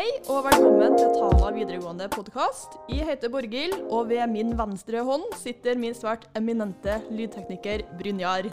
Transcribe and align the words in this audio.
Hei 0.00 0.14
og 0.32 0.46
velkommen 0.46 0.94
til 0.96 1.10
Tana 1.12 1.50
videregående 1.52 2.06
podkast. 2.08 2.78
Jeg 2.88 3.04
heter 3.04 3.28
Borghild, 3.28 3.74
og 3.92 4.06
ved 4.08 4.22
min 4.32 4.54
venstre 4.56 5.02
hånd 5.04 5.26
sitter 5.36 5.76
min 5.76 5.92
svært 5.92 6.22
eminente 6.38 6.94
lydtekniker 7.12 7.84
Brynjar. 7.98 8.48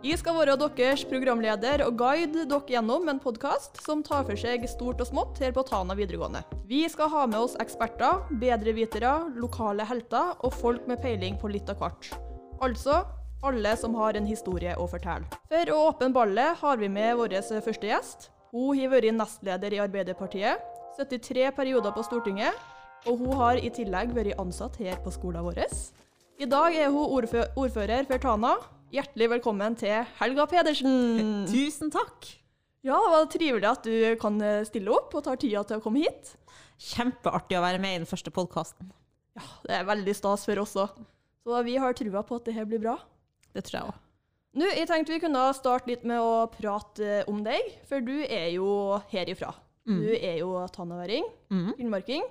Jeg 0.00 0.22
skal 0.22 0.38
være 0.38 0.54
deres 0.62 1.04
programleder 1.10 1.84
og 1.84 2.00
guide 2.00 2.46
dere 2.48 2.72
gjennom 2.72 3.12
en 3.12 3.20
podkast 3.20 3.76
som 3.84 4.00
tar 4.00 4.24
for 4.30 4.40
seg 4.40 4.64
stort 4.72 5.04
og 5.04 5.10
smått 5.10 5.44
her 5.44 5.52
på 5.52 5.66
Tana 5.68 5.98
videregående. 6.00 6.46
Vi 6.64 6.86
skal 6.88 7.12
ha 7.12 7.26
med 7.28 7.42
oss 7.42 7.60
eksperter, 7.60 8.24
bedrevitere, 8.40 9.14
lokale 9.36 9.84
helter 9.84 10.32
og 10.40 10.56
folk 10.64 10.88
med 10.88 11.04
peiling 11.04 11.36
på 11.36 11.52
litt 11.52 11.68
av 11.68 11.84
hvert. 11.84 12.14
Altså 12.64 13.02
alle 13.44 13.76
som 13.76 14.00
har 14.00 14.16
en 14.16 14.32
historie 14.32 14.80
å 14.80 14.88
fortelle. 14.88 15.28
For 15.52 15.76
å 15.76 15.86
åpne 15.92 16.14
ballet 16.16 16.56
har 16.64 16.80
vi 16.80 16.88
med 16.88 17.18
vår 17.20 17.42
første 17.68 17.92
gjest. 17.92 18.30
Hun 18.50 18.74
har 18.74 18.90
vært 18.90 19.14
nestleder 19.14 19.76
i 19.76 19.78
Arbeiderpartiet, 19.78 20.62
73 20.98 21.52
perioder 21.54 21.92
på 21.94 22.02
Stortinget, 22.02 22.56
og 23.06 23.20
hun 23.22 23.36
har 23.38 23.60
i 23.62 23.70
tillegg 23.70 24.10
vært 24.16 24.40
ansatt 24.42 24.74
her 24.82 24.98
på 25.04 25.12
skolen 25.14 25.44
vår. 25.46 25.60
I 26.40 26.48
dag 26.50 26.74
er 26.74 26.90
hun 26.90 27.14
ordfø 27.14 27.44
ordfører 27.54 28.08
for 28.08 28.18
Tana. 28.18 28.56
Hjertelig 28.90 29.28
velkommen 29.36 29.78
til 29.78 30.02
Helga 30.18 30.48
Pedersen. 30.50 31.46
Tusen 31.52 31.94
takk. 31.94 32.26
Ja, 32.82 32.98
det 32.98 33.14
var 33.14 33.30
trivelig 33.30 33.70
at 33.70 33.86
du 33.86 34.18
kan 34.18 34.42
stille 34.66 34.98
opp 34.98 35.14
og 35.14 35.28
tar 35.28 35.38
tida 35.38 35.62
til 35.68 35.78
å 35.78 35.84
komme 35.84 36.02
hit. 36.02 36.34
Kjempeartig 36.90 37.54
å 37.54 37.62
være 37.62 37.78
med 37.78 37.94
i 37.94 38.02
den 38.02 38.10
første 38.10 38.34
podkasten. 38.34 38.90
Ja, 39.38 39.46
det 39.68 39.78
er 39.78 39.90
veldig 39.94 40.16
stas 40.18 40.48
for 40.48 40.64
oss 40.64 40.74
òg. 40.80 40.98
Så 41.46 41.62
vi 41.70 41.78
har 41.78 41.94
trua 41.94 42.26
på 42.26 42.40
at 42.40 42.50
det 42.50 42.58
her 42.58 42.66
blir 42.66 42.82
bra. 42.82 42.98
Det 43.54 43.62
tror 43.68 43.78
jeg 43.78 43.92
òg. 43.92 44.06
Nå, 44.58 44.66
jeg 44.74 44.88
tenkte 44.90 45.14
vi 45.14 45.22
kunne 45.22 45.44
starte 45.54 45.92
litt 45.92 46.02
med 46.08 46.18
å 46.18 46.48
prate 46.50 47.20
om 47.30 47.44
deg, 47.46 47.74
for 47.86 48.02
du 48.02 48.16
er 48.24 48.48
jo 48.56 48.98
herifra. 49.12 49.52
Mm. 49.86 50.00
Du 50.02 50.10
er 50.16 50.40
jo 50.40 50.50
tannaværing, 50.74 51.28
mm. 51.52 51.70
finnmarking 51.78 52.26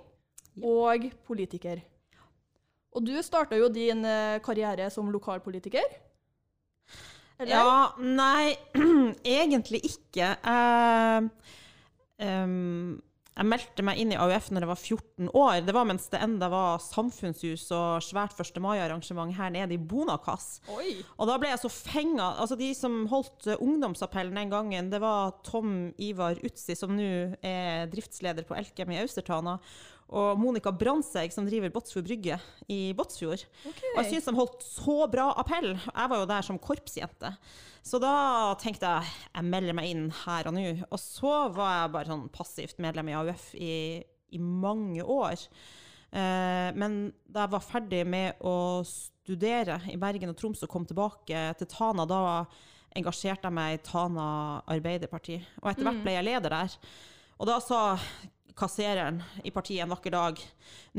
og 0.68 1.08
politiker. 1.28 1.80
Og 2.92 3.06
du 3.06 3.14
starta 3.24 3.56
jo 3.56 3.70
din 3.72 4.04
karriere 4.44 4.90
som 4.92 5.12
lokalpolitiker. 5.14 5.86
Eller? 7.40 7.56
Ja, 7.56 7.96
nei, 8.04 8.58
egentlig 9.40 9.80
ikke. 9.88 10.34
Uh, 10.44 11.30
um, 12.20 12.98
jeg 13.40 13.48
meldte 13.48 13.84
meg 13.88 14.00
inn 14.02 14.12
i 14.12 14.18
AUF 14.20 14.50
når 14.52 14.66
jeg 14.66 14.70
var 14.70 14.82
14 14.82 15.30
år. 15.40 15.60
Det 15.64 15.76
var 15.76 15.86
mens 15.88 16.10
det 16.12 16.20
enda 16.26 16.50
var 16.52 16.82
samfunnshus 16.84 17.70
og 17.76 18.04
svært 18.04 18.36
1. 18.36 18.60
mai-arrangement 18.64 19.32
her 19.38 19.54
nede 19.56 19.78
i 19.78 19.80
Bonakass. 19.80 20.60
Oi. 20.76 20.98
Og 21.16 21.30
da 21.30 21.38
ble 21.40 21.54
jeg 21.54 21.62
så 21.62 21.72
fenga. 21.72 22.34
Altså, 22.42 22.58
de 22.60 22.74
som 22.76 23.06
holdt 23.12 23.48
ungdomsappellen 23.56 24.36
den 24.36 24.52
gangen, 24.52 24.92
det 24.92 25.00
var 25.04 25.38
Tom 25.48 25.94
Ivar 26.04 26.42
Utsi, 26.44 26.76
som 26.76 26.92
nå 26.98 27.08
er 27.40 27.88
driftsleder 27.94 28.44
på 28.48 28.60
Elkem 28.60 28.92
i 28.92 29.00
Austertana 29.06 29.56
og 30.10 30.40
Monica 30.42 30.72
Brandtzæg, 30.74 31.34
som 31.34 31.46
driver 31.46 31.72
Båtsfjord 31.74 32.06
brygge 32.08 32.40
i 32.72 32.80
Båtsfjord. 32.98 33.44
Okay. 33.62 33.92
Og 33.94 34.00
jeg 34.02 34.14
syns 34.14 34.30
de 34.30 34.36
holdt 34.40 34.64
så 34.66 34.96
bra 35.12 35.28
appell. 35.38 35.76
Jeg 35.76 36.12
var 36.12 36.22
jo 36.22 36.30
der 36.30 36.46
som 36.46 36.62
korpsjente. 36.62 37.34
Så 37.86 38.00
da 38.02 38.14
tenkte 38.62 38.90
jeg 38.90 39.12
jeg 39.36 39.50
melder 39.50 39.78
meg 39.78 39.92
inn 39.92 40.08
her 40.24 40.50
og 40.50 40.56
nå. 40.56 40.64
Og 40.90 41.02
så 41.02 41.36
var 41.54 41.76
jeg 41.76 41.94
bare 41.94 42.12
sånn 42.12 42.26
passivt 42.34 42.82
medlem 42.82 43.12
i 43.12 43.20
AUF 43.20 43.52
i, 43.54 43.76
i 44.34 44.42
mange 44.42 45.06
år. 45.06 45.46
Eh, 46.10 46.70
men 46.74 47.00
da 47.30 47.46
jeg 47.46 47.54
var 47.54 47.68
ferdig 47.68 48.02
med 48.10 48.42
å 48.42 48.82
studere 48.88 49.78
i 49.94 50.00
Bergen 50.02 50.34
og 50.34 50.40
Troms 50.40 50.66
og 50.66 50.74
kom 50.74 50.90
tilbake 50.90 51.46
til 51.60 51.70
Tana, 51.70 52.08
da 52.10 52.24
engasjerte 52.98 53.46
jeg 53.46 53.58
meg 53.60 53.78
i 53.78 53.84
Tana 53.86 54.28
Arbeiderparti. 54.74 55.38
Og 55.62 55.70
etter 55.70 55.86
hvert 55.86 56.02
mm. 56.02 56.04
ble 56.08 56.18
jeg 56.18 56.28
leder 56.32 56.58
der. 56.58 56.78
Og 57.40 57.48
da 57.48 57.60
sa 57.64 57.82
kassereren 58.60 59.22
i 59.44 59.52
partiet 59.56 59.84
en 59.84 59.94
vakker 59.94 60.12
dag 60.14 60.42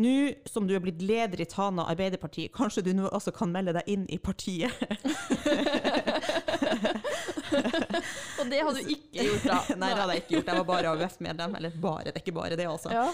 Nå 0.00 0.14
som 0.48 0.66
du 0.68 0.74
er 0.76 0.82
blitt 0.82 1.02
leder 1.02 1.42
i 1.42 1.48
Tana 1.50 1.82
Arbeiderparti, 1.92 2.48
kanskje 2.54 2.84
du 2.86 2.92
nå 2.96 3.08
også 3.10 3.32
kan 3.36 3.52
melde 3.52 3.74
deg 3.76 3.84
inn 3.90 4.06
i 4.08 4.18
partiet? 4.22 4.72
Og 8.40 8.48
det 8.50 8.62
hadde 8.64 8.80
du 8.80 8.90
ikke 8.94 9.26
gjort 9.26 9.46
da? 9.46 9.58
Nei, 9.80 9.92
det 9.92 10.00
hadde 10.00 10.16
jeg 10.16 10.24
ikke 10.24 10.34
gjort. 10.36 10.50
Jeg 10.50 10.60
var 10.60 10.68
bare 10.68 10.94
AUF-medlem. 10.94 11.56
Eller 11.58 11.76
bare, 11.82 12.08
det 12.08 12.14
er 12.14 12.24
ikke 12.24 12.36
bare 12.36 12.58
det, 12.58 12.66
altså. 12.70 12.92
Ja. 12.94 13.06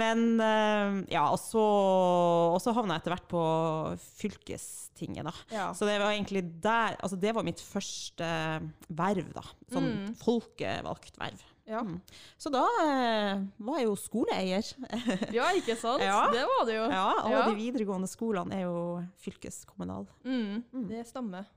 Men 0.00 0.24
eh, 0.44 0.98
ja, 1.16 1.24
og 1.32 1.40
så, 1.42 1.64
og 2.54 2.60
så 2.62 2.74
havna 2.76 2.96
jeg 2.96 3.02
etter 3.02 3.16
hvert 3.16 3.30
på 3.30 3.44
fylkestinget, 4.20 5.26
da. 5.26 5.34
Ja. 5.54 5.70
Så 5.74 5.88
det 5.88 5.98
var 6.02 6.12
egentlig 6.12 6.44
der 6.62 6.98
Altså, 7.00 7.18
det 7.20 7.34
var 7.34 7.46
mitt 7.46 7.62
første 7.62 8.28
verv, 8.88 9.32
da. 9.34 9.46
Sånn 9.72 9.90
mm. 9.90 10.12
folkevalgt 10.22 11.18
verv. 11.20 11.46
Ja. 11.70 11.84
Mm. 11.86 12.00
Så 12.40 12.50
da 12.50 12.64
eh, 12.82 13.44
var 13.62 13.78
jeg 13.78 13.86
jo 13.86 13.94
skoleeier. 13.98 14.66
ja, 15.38 15.46
ikke 15.54 15.76
sant? 15.78 16.02
Ja. 16.02 16.24
Det 16.32 16.42
var 16.48 16.66
det 16.66 16.76
jo. 16.76 16.84
Ja, 16.90 17.06
Alle 17.22 17.36
ja. 17.36 17.46
de 17.46 17.56
videregående 17.60 18.10
skolene 18.10 18.58
er 18.58 18.66
jo 18.66 18.82
fylkeskommunale. 19.22 20.10
Mm. 20.26 20.64
Mm. 20.72 20.86
Det 20.90 21.06
stemmer. 21.08 21.48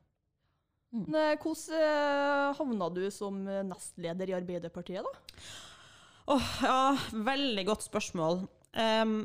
Mm. 0.94 1.08
Hvordan 1.10 1.80
eh, 1.82 2.48
havna 2.60 2.90
du 2.94 3.04
som 3.12 3.40
nestleder 3.72 4.30
i 4.30 4.38
Arbeiderpartiet, 4.38 5.02
da? 5.02 5.44
Oh, 6.32 6.52
ja, 6.64 6.94
veldig 7.12 7.66
godt 7.68 7.84
spørsmål. 7.84 8.46
Um, 8.80 9.16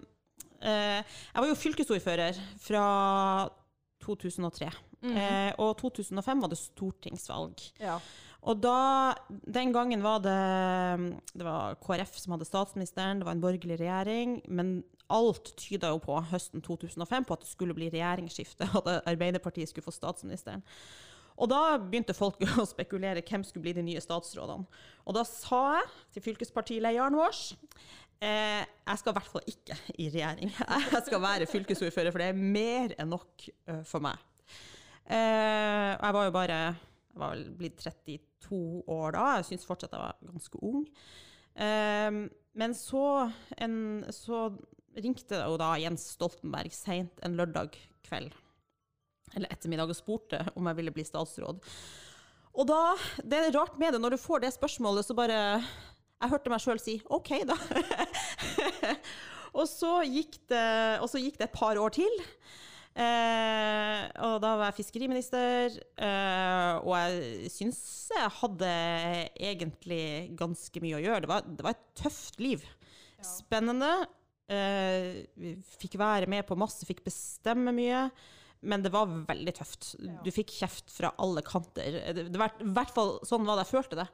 uh, 0.65 0.99
jeg 0.99 1.39
var 1.39 1.47
jo 1.47 1.59
fylkesordfører 1.61 2.41
fra 2.65 2.87
2003. 4.03 4.71
Mm. 5.05 5.13
Uh, 5.15 5.53
og 5.63 5.77
2005 5.79 6.43
var 6.43 6.51
det 6.51 6.59
stortingsvalg. 6.59 7.63
Ja. 7.79 8.01
Og 8.47 8.61
da, 8.63 9.15
Den 9.29 9.73
gangen 9.75 10.03
var 10.05 10.23
det, 10.23 10.39
det 11.35 11.47
var 11.47 11.75
KrF 11.83 12.15
som 12.21 12.37
hadde 12.37 12.47
statsministeren, 12.47 13.21
det 13.21 13.27
var 13.27 13.35
en 13.35 13.43
borgerlig 13.43 13.81
regjering. 13.81 14.39
Men 14.47 14.83
alt 15.11 15.55
tyda 15.59 15.91
jo 15.95 16.01
på 16.05 16.21
høsten 16.31 16.63
2005 16.63 17.27
på 17.27 17.37
at 17.37 17.45
det 17.45 17.51
skulle 17.51 17.77
bli 17.77 17.91
regjeringsskifte, 17.93 18.69
at 18.79 18.91
Arbeiderpartiet 19.09 19.71
skulle 19.71 19.87
få 19.87 19.95
statsministeren. 19.97 20.65
Og 21.39 21.51
da 21.51 21.79
begynte 21.79 22.17
folk 22.19 22.41
å 22.59 22.67
spekulere 22.67 23.23
hvem 23.23 23.45
skulle 23.47 23.69
bli 23.69 23.77
de 23.77 23.85
nye 23.87 24.03
statsrådene. 24.03 24.67
Og 25.07 25.17
da 25.17 25.23
sa 25.27 25.63
jeg 25.79 25.91
til 26.17 26.27
fylkespartilederen 26.31 27.15
vår 27.19 27.37
eh, 28.25 28.65
jeg 28.65 29.01
skal 29.01 29.13
i 29.13 29.19
hvert 29.21 29.31
fall 29.35 29.53
ikke 29.53 29.79
i 29.95 30.09
regjering. 30.11 30.51
Jeg 30.95 31.05
skal 31.07 31.23
være 31.23 31.47
fylkesordfører, 31.47 32.11
for 32.11 32.23
det 32.23 32.33
er 32.33 32.41
mer 32.59 32.95
enn 32.99 33.13
nok 33.13 33.47
uh, 33.71 33.85
for 33.87 34.03
meg. 34.03 34.19
Eh, 35.09 35.93
jeg 35.95 36.13
var 36.13 36.27
jo 36.27 36.33
bare 36.35 36.57
jeg 36.59 37.21
var 37.23 37.31
vel 37.33 37.47
blitt 37.57 37.79
32 37.81 38.19
år 38.89 39.17
da. 39.17 39.25
Jeg 39.39 39.49
syns 39.51 39.67
fortsatt 39.69 39.95
jeg 39.95 40.03
var 40.03 40.19
ganske 40.33 40.61
ung. 40.65 40.85
Um, 41.59 42.27
men 42.59 42.75
så, 42.75 43.31
en, 43.59 43.79
så 44.15 44.49
ringte 44.99 45.41
jo 45.43 45.57
da 45.61 45.73
Jens 45.81 46.07
Stoltenberg 46.15 46.75
seint 46.75 47.23
en 47.27 47.37
lørdag 47.39 47.77
kveld, 48.07 48.35
eller 49.35 49.51
ettermiddag, 49.53 49.91
og 49.91 49.99
spurte 49.99 50.43
om 50.55 50.71
jeg 50.71 50.79
ville 50.81 50.95
bli 50.95 51.07
statsråd. 51.07 51.63
Og 52.59 52.67
da, 52.67 52.97
Det 53.23 53.39
er 53.39 53.55
rart 53.55 53.79
med 53.79 53.95
det, 53.95 54.01
når 54.03 54.17
du 54.17 54.23
får 54.23 54.43
det 54.43 54.55
spørsmålet, 54.55 55.07
så 55.07 55.15
bare 55.15 55.63
Jeg 56.19 56.31
hørte 56.33 56.51
meg 56.51 56.63
sjøl 56.63 56.81
si 56.83 56.97
OK, 57.15 57.31
da. 57.47 57.55
og, 59.59 59.67
så 59.71 60.01
det, 60.03 60.65
og 60.99 61.07
så 61.11 61.21
gikk 61.23 61.39
det 61.39 61.47
et 61.47 61.55
par 61.59 61.79
år 61.79 61.95
til. 61.95 62.23
Eh, 62.99 64.01
og 64.27 64.41
da 64.43 64.55
var 64.59 64.71
jeg 64.73 64.81
fiskeriminister, 64.81 65.77
eh, 66.03 66.79
og 66.83 66.95
jeg 66.99 67.51
syns 67.55 67.81
jeg 68.11 68.33
hadde 68.41 68.71
egentlig 69.39 70.03
ganske 70.39 70.83
mye 70.83 70.99
å 70.99 71.05
gjøre. 71.05 71.23
Det 71.23 71.31
var, 71.31 71.47
det 71.47 71.67
var 71.67 71.77
et 71.77 71.85
tøft 72.01 72.41
liv. 72.43 72.65
Spennende. 73.23 73.93
Eh, 74.51 75.23
fikk 75.79 75.99
være 76.01 76.31
med 76.31 76.47
på 76.49 76.59
masse, 76.59 76.87
fikk 76.89 77.05
bestemme 77.07 77.75
mye. 77.77 78.09
Men 78.67 78.83
det 78.83 78.91
var 78.91 79.07
veldig 79.07 79.55
tøft. 79.55 79.93
Du 80.25 80.33
fikk 80.35 80.51
kjeft 80.57 80.91
fra 80.91 81.13
alle 81.23 81.45
kanter. 81.47 82.01
Det, 82.11 82.27
det 82.33 82.41
var, 82.41 82.57
I 82.59 82.73
hvert 82.75 82.95
fall 82.95 83.19
sånn 83.29 83.47
var 83.47 83.61
det 83.61 83.69
jeg 83.69 83.77
følte 83.77 84.01
det. 84.01 84.09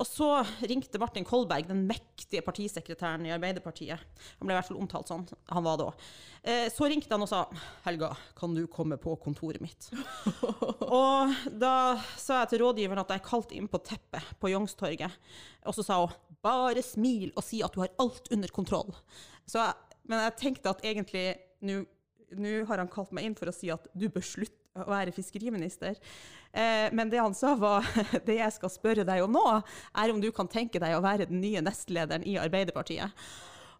Og 0.00 0.06
så 0.08 0.28
ringte 0.66 0.98
Martin 0.98 1.26
Kolberg, 1.26 1.68
den 1.68 1.84
mektige 1.86 2.42
partisekretæren 2.44 3.26
i 3.28 3.32
Arbeiderpartiet. 3.34 4.00
Han 4.40 4.48
ble 4.48 4.54
i 4.54 4.58
hvert 4.58 4.68
fall 4.68 4.80
omtalt 4.82 5.10
sånn. 5.10 5.26
Han 5.52 5.66
var 5.66 5.78
da. 5.80 5.86
òg. 5.90 6.08
så 6.74 6.88
ringte 6.90 7.14
han 7.14 7.22
og 7.22 7.30
sa 7.30 7.44
'Helga, 7.84 8.14
kan 8.36 8.54
du 8.54 8.66
komme 8.66 8.96
på 8.96 9.16
kontoret 9.16 9.60
mitt?' 9.60 9.90
og 11.00 11.34
da 11.48 11.96
sa 12.16 12.42
jeg 12.42 12.48
til 12.50 12.64
rådgiveren 12.64 13.00
at 13.00 13.14
jeg 13.14 13.22
er 13.22 13.30
kalt 13.30 13.52
inn 13.52 13.68
på 13.68 13.78
teppet 13.78 14.34
på 14.40 14.50
Youngstorget. 14.50 15.10
Og 15.64 15.74
så 15.74 15.82
sa 15.82 16.00
hun 16.04 16.12
'bare 16.42 16.82
smil 16.82 17.32
og 17.36 17.44
si 17.44 17.62
at 17.62 17.72
du 17.72 17.80
har 17.80 17.94
alt 17.98 18.28
under 18.32 18.48
kontroll'. 18.48 18.94
Jeg, 19.52 19.74
men 20.04 20.20
jeg 20.20 20.36
tenkte 20.36 20.70
at 20.70 20.84
egentlig 20.84 21.38
nå 21.62 22.52
har 22.68 22.78
han 22.78 22.90
kalt 22.90 23.12
meg 23.12 23.24
inn 23.24 23.36
for 23.38 23.48
å 23.48 23.54
si 23.54 23.70
at 23.72 23.86
du 23.94 24.08
bør 24.08 24.24
slutte 24.24 24.63
å 24.74 24.90
være 24.90 25.14
fiskeriminister. 25.14 25.98
Eh, 26.50 26.90
men 26.94 27.10
det 27.10 27.22
han 27.22 27.34
sa 27.36 27.54
var 27.58 27.86
det 28.28 28.38
jeg 28.40 28.56
skal 28.56 28.72
spørre 28.72 29.06
deg 29.06 29.24
om 29.24 29.34
nå, 29.34 29.44
er 29.94 30.12
om 30.12 30.20
du 30.22 30.30
kan 30.34 30.50
tenke 30.50 30.82
deg 30.82 30.96
å 30.96 31.02
være 31.04 31.28
den 31.30 31.42
nye 31.42 31.62
nestlederen 31.64 32.26
i 32.26 32.36
Arbeiderpartiet. 32.42 33.26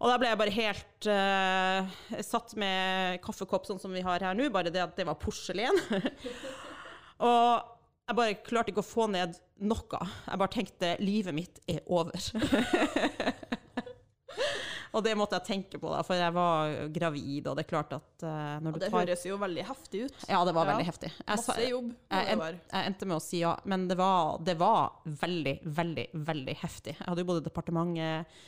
Og 0.02 0.10
da 0.10 0.18
ble 0.20 0.30
jeg 0.30 0.40
bare 0.40 0.54
helt 0.54 1.08
eh, 1.10 1.94
satt 2.26 2.56
med 2.60 3.20
kaffekopp 3.24 3.66
sånn 3.68 3.80
som 3.82 3.94
vi 3.94 4.02
har 4.04 4.22
her 4.26 4.36
nå, 4.36 4.50
bare 4.54 4.72
det 4.74 4.82
at 4.82 4.96
det 4.98 5.06
var 5.08 5.18
porselen. 5.18 5.78
og 7.30 7.70
jeg 8.04 8.18
bare 8.18 8.38
klarte 8.44 8.74
ikke 8.74 8.84
å 8.84 8.86
få 8.86 9.06
ned 9.08 9.38
noe. 9.64 10.00
Jeg 10.26 10.40
bare 10.42 10.52
tenkte 10.52 10.94
livet 11.00 11.34
mitt 11.34 11.62
er 11.70 11.80
over. 11.86 12.20
Og 14.94 15.02
det 15.02 15.12
måtte 15.18 15.38
jeg 15.40 15.46
tenke 15.48 15.78
på, 15.82 15.90
da, 15.90 16.00
for 16.06 16.14
jeg 16.14 16.32
var 16.36 16.74
gravid, 16.94 17.48
og 17.50 17.56
det 17.58 17.64
er 17.64 17.68
klart 17.72 17.94
at 17.96 18.22
uh, 18.22 18.30
når 18.62 18.68
ja, 18.68 18.72
du 18.76 18.78
det 18.84 18.90
høres 18.94 19.24
jo 19.26 19.38
veldig 19.42 19.64
heftig 19.66 20.04
ut. 20.06 20.20
Ja, 20.30 20.44
det 20.46 20.54
var 20.54 20.68
Ja. 20.68 20.72
veldig 20.72 20.86
heftig. 20.86 21.10
Jeg, 21.18 21.26
Masse 21.32 21.68
jobb. 21.68 21.88
Jeg, 22.14 22.28
jeg, 22.30 22.58
jeg 22.70 22.90
endte 22.92 23.08
med 23.10 23.16
å 23.18 23.22
si 23.24 23.40
ja, 23.42 23.54
men 23.66 23.88
det 23.90 23.96
var, 23.98 24.38
det 24.46 24.54
var 24.60 25.00
veldig, 25.24 25.56
veldig, 25.80 26.06
veldig 26.30 26.56
heftig. 26.62 26.94
Jeg 26.98 27.08
hadde 27.10 27.24
jo 27.24 27.30
både 27.32 27.44
departementet, 27.48 28.38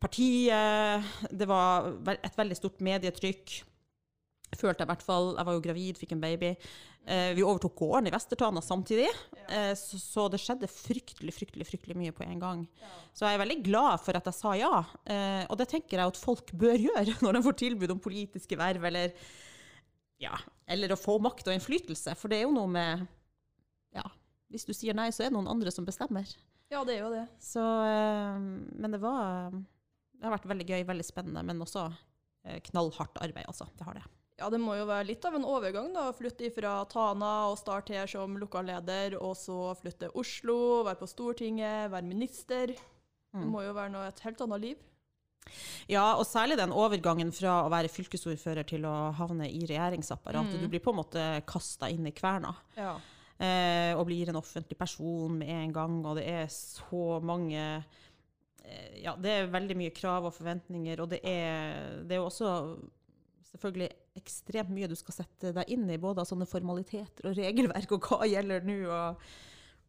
partiet 0.00 1.04
Det 1.30 1.46
var 1.48 1.90
et 2.14 2.38
veldig 2.38 2.56
stort 2.56 2.80
medietrykk. 2.80 3.58
Følte 4.50 4.82
jeg 4.82 4.88
i 4.88 4.90
hvert 4.90 5.04
fall. 5.06 5.34
Jeg 5.38 5.46
var 5.46 5.56
jo 5.56 5.62
gravid, 5.62 5.98
fikk 6.00 6.14
en 6.16 6.22
baby. 6.22 6.54
Eh, 7.08 7.30
vi 7.36 7.44
overtok 7.46 7.78
gården 7.78 8.10
i 8.10 8.12
Vestertana 8.12 8.60
samtidig, 8.62 9.08
eh, 9.48 9.72
så, 9.78 9.98
så 9.98 10.26
det 10.30 10.40
skjedde 10.42 10.68
fryktelig, 10.68 11.32
fryktelig 11.32 11.64
fryktelig 11.68 11.96
mye 11.96 12.12
på 12.14 12.26
en 12.26 12.42
gang. 12.42 12.64
Så 13.16 13.24
jeg 13.24 13.38
er 13.38 13.40
veldig 13.40 13.56
glad 13.64 14.02
for 14.04 14.18
at 14.18 14.28
jeg 14.28 14.36
sa 14.36 14.52
ja, 14.58 14.82
eh, 15.08 15.46
og 15.46 15.56
det 15.58 15.70
tenker 15.72 15.96
jeg 15.96 16.12
at 16.12 16.20
folk 16.20 16.52
bør 16.60 16.76
gjøre 16.76 17.16
når 17.24 17.38
de 17.38 17.44
får 17.46 17.56
tilbud 17.62 17.94
om 17.96 18.02
politiske 18.04 18.58
verv, 18.60 18.84
eller, 18.90 19.16
ja, 20.20 20.36
eller 20.68 20.92
å 20.92 21.00
få 21.00 21.16
makt 21.24 21.48
og 21.48 21.56
innflytelse. 21.56 22.14
For 22.20 22.30
det 22.30 22.42
er 22.42 22.48
jo 22.48 22.54
noe 22.58 22.70
med 22.70 23.08
Ja, 23.96 24.04
hvis 24.52 24.68
du 24.68 24.74
sier 24.76 24.94
nei, 24.94 25.08
så 25.14 25.24
er 25.24 25.32
det 25.32 25.38
noen 25.38 25.50
andre 25.50 25.72
som 25.74 25.88
bestemmer. 25.88 26.28
Ja, 26.70 26.84
det 26.86 26.98
er 26.98 27.04
jo 27.06 27.10
det. 27.16 27.24
Så 27.42 27.64
eh, 27.64 28.38
Men 28.76 28.92
det 28.92 29.00
var 29.02 29.50
Det 29.50 30.26
har 30.26 30.36
vært 30.36 30.50
veldig 30.52 30.68
gøy, 30.68 30.80
veldig 30.86 31.06
spennende, 31.06 31.42
men 31.48 31.64
også 31.64 31.88
eh, 32.44 32.60
knallhardt 32.68 33.18
arbeid, 33.24 33.48
altså. 33.48 33.66
Det 33.74 33.88
har 33.88 33.96
det. 33.98 34.04
Ja, 34.40 34.48
det 34.48 34.58
må 34.62 34.72
jo 34.78 34.86
være 34.88 35.04
litt 35.10 35.24
av 35.28 35.34
en 35.36 35.44
overgang, 35.44 35.90
da. 35.92 36.06
Flytte 36.16 36.48
fra 36.54 36.78
Tana 36.88 37.32
og 37.50 37.58
starte 37.60 37.92
her 37.92 38.08
som 38.08 38.38
lokalleder, 38.40 39.18
og 39.20 39.34
så 39.36 39.74
flytte 39.76 40.06
til 40.06 40.14
Oslo, 40.22 40.56
være 40.86 40.96
på 41.02 41.08
Stortinget, 41.10 41.90
være 41.92 42.08
minister. 42.08 42.72
Det 42.72 43.44
Mm. 43.44 43.50
må 43.52 43.60
jo 43.62 43.72
være 43.76 43.92
noe, 43.92 44.08
et 44.08 44.18
helt 44.24 44.40
annet 44.42 44.60
liv. 44.60 44.76
Ja, 45.88 46.16
og 46.18 46.24
særlig 46.26 46.56
den 46.58 46.72
overgangen 46.72 47.30
fra 47.32 47.62
å 47.64 47.70
være 47.70 47.88
fylkesordfører 47.88 48.66
til 48.66 48.82
å 48.88 49.12
havne 49.14 49.46
i 49.48 49.60
regjeringsapparatet. 49.66 50.56
Mm. 50.58 50.60
Du 50.64 50.68
blir 50.68 50.80
på 50.82 50.90
en 50.90 50.98
måte 50.98 51.22
kasta 51.46 51.88
inn 51.90 52.06
i 52.06 52.12
kverna. 52.12 52.54
Ja. 52.76 52.96
eh, 53.38 53.94
og 53.96 54.06
blir 54.06 54.28
en 54.28 54.36
offentlig 54.36 54.76
person 54.76 55.38
med 55.38 55.48
en 55.48 55.72
gang, 55.72 56.04
og 56.06 56.16
det 56.16 56.26
er 56.28 56.46
så 56.48 57.20
mange 57.22 57.84
eh, 58.64 59.00
Ja, 59.02 59.14
det 59.16 59.30
er 59.30 59.46
veldig 59.52 59.76
mye 59.76 59.90
krav 59.96 60.24
og 60.26 60.34
forventninger, 60.34 61.00
og 61.00 61.08
det 61.10 61.20
er, 61.24 62.02
det 62.04 62.12
er 62.12 62.20
jo 62.20 62.26
også 62.28 62.50
selvfølgelig 63.52 63.90
ekstremt 64.18 64.70
mye 64.74 64.88
du 64.90 64.96
skal 64.98 65.14
sette 65.22 65.52
deg 65.54 65.68
inn 65.70 65.86
i, 65.90 65.98
både 66.00 66.20
av 66.24 66.26
sånne 66.28 66.46
formaliteter 66.50 67.30
og 67.30 67.36
regelverk, 67.38 67.92
og 67.94 68.08
hva 68.10 68.26
gjelder 68.28 68.64
nå, 68.66 68.76
og, 68.90 69.22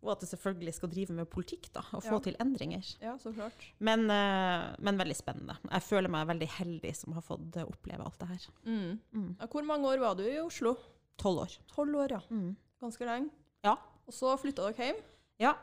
og 0.02 0.12
at 0.14 0.22
du 0.24 0.28
selvfølgelig 0.30 0.74
skal 0.78 0.92
drive 0.94 1.16
med 1.18 1.30
politikk, 1.30 1.72
da, 1.74 1.82
og 1.94 2.04
få 2.06 2.18
Ja. 2.20 2.20
til 2.28 2.38
endringer. 2.40 2.86
ja, 3.02 3.16
så 3.22 3.34
klart. 3.34 3.66
Men, 3.80 4.06
eh, 4.10 4.76
men 4.80 4.98
veldig 5.02 5.16
spennende. 5.18 5.58
Jeg 5.72 5.82
føler 5.88 6.10
meg 6.10 6.28
veldig 6.28 6.48
heldig 6.60 6.96
som 6.96 7.14
har 7.18 7.22
fått 7.26 7.58
eh, 7.58 7.66
oppleve 7.66 8.06
alt 8.06 8.20
det 8.20 8.28
her. 8.30 8.48
Mm. 8.66 9.00
Mm. 9.14 9.36
Hvor 9.50 9.64
mange 9.66 9.88
år 9.88 10.00
var 10.00 10.16
du 10.16 10.24
i 10.24 10.40
Oslo? 10.40 10.76
Tolv 11.18 11.44
år. 11.48 11.58
Tolv 11.74 11.96
år, 12.06 12.12
ja. 12.18 12.22
Mm. 12.30 12.56
Ganske 12.82 13.06
lenge. 13.06 13.30
Ja. 13.64 13.76
Og 14.08 14.14
så 14.14 14.38
flytta 14.42 14.70
dere 14.72 14.88
hjem. 14.92 15.02
Ja, 15.42 15.54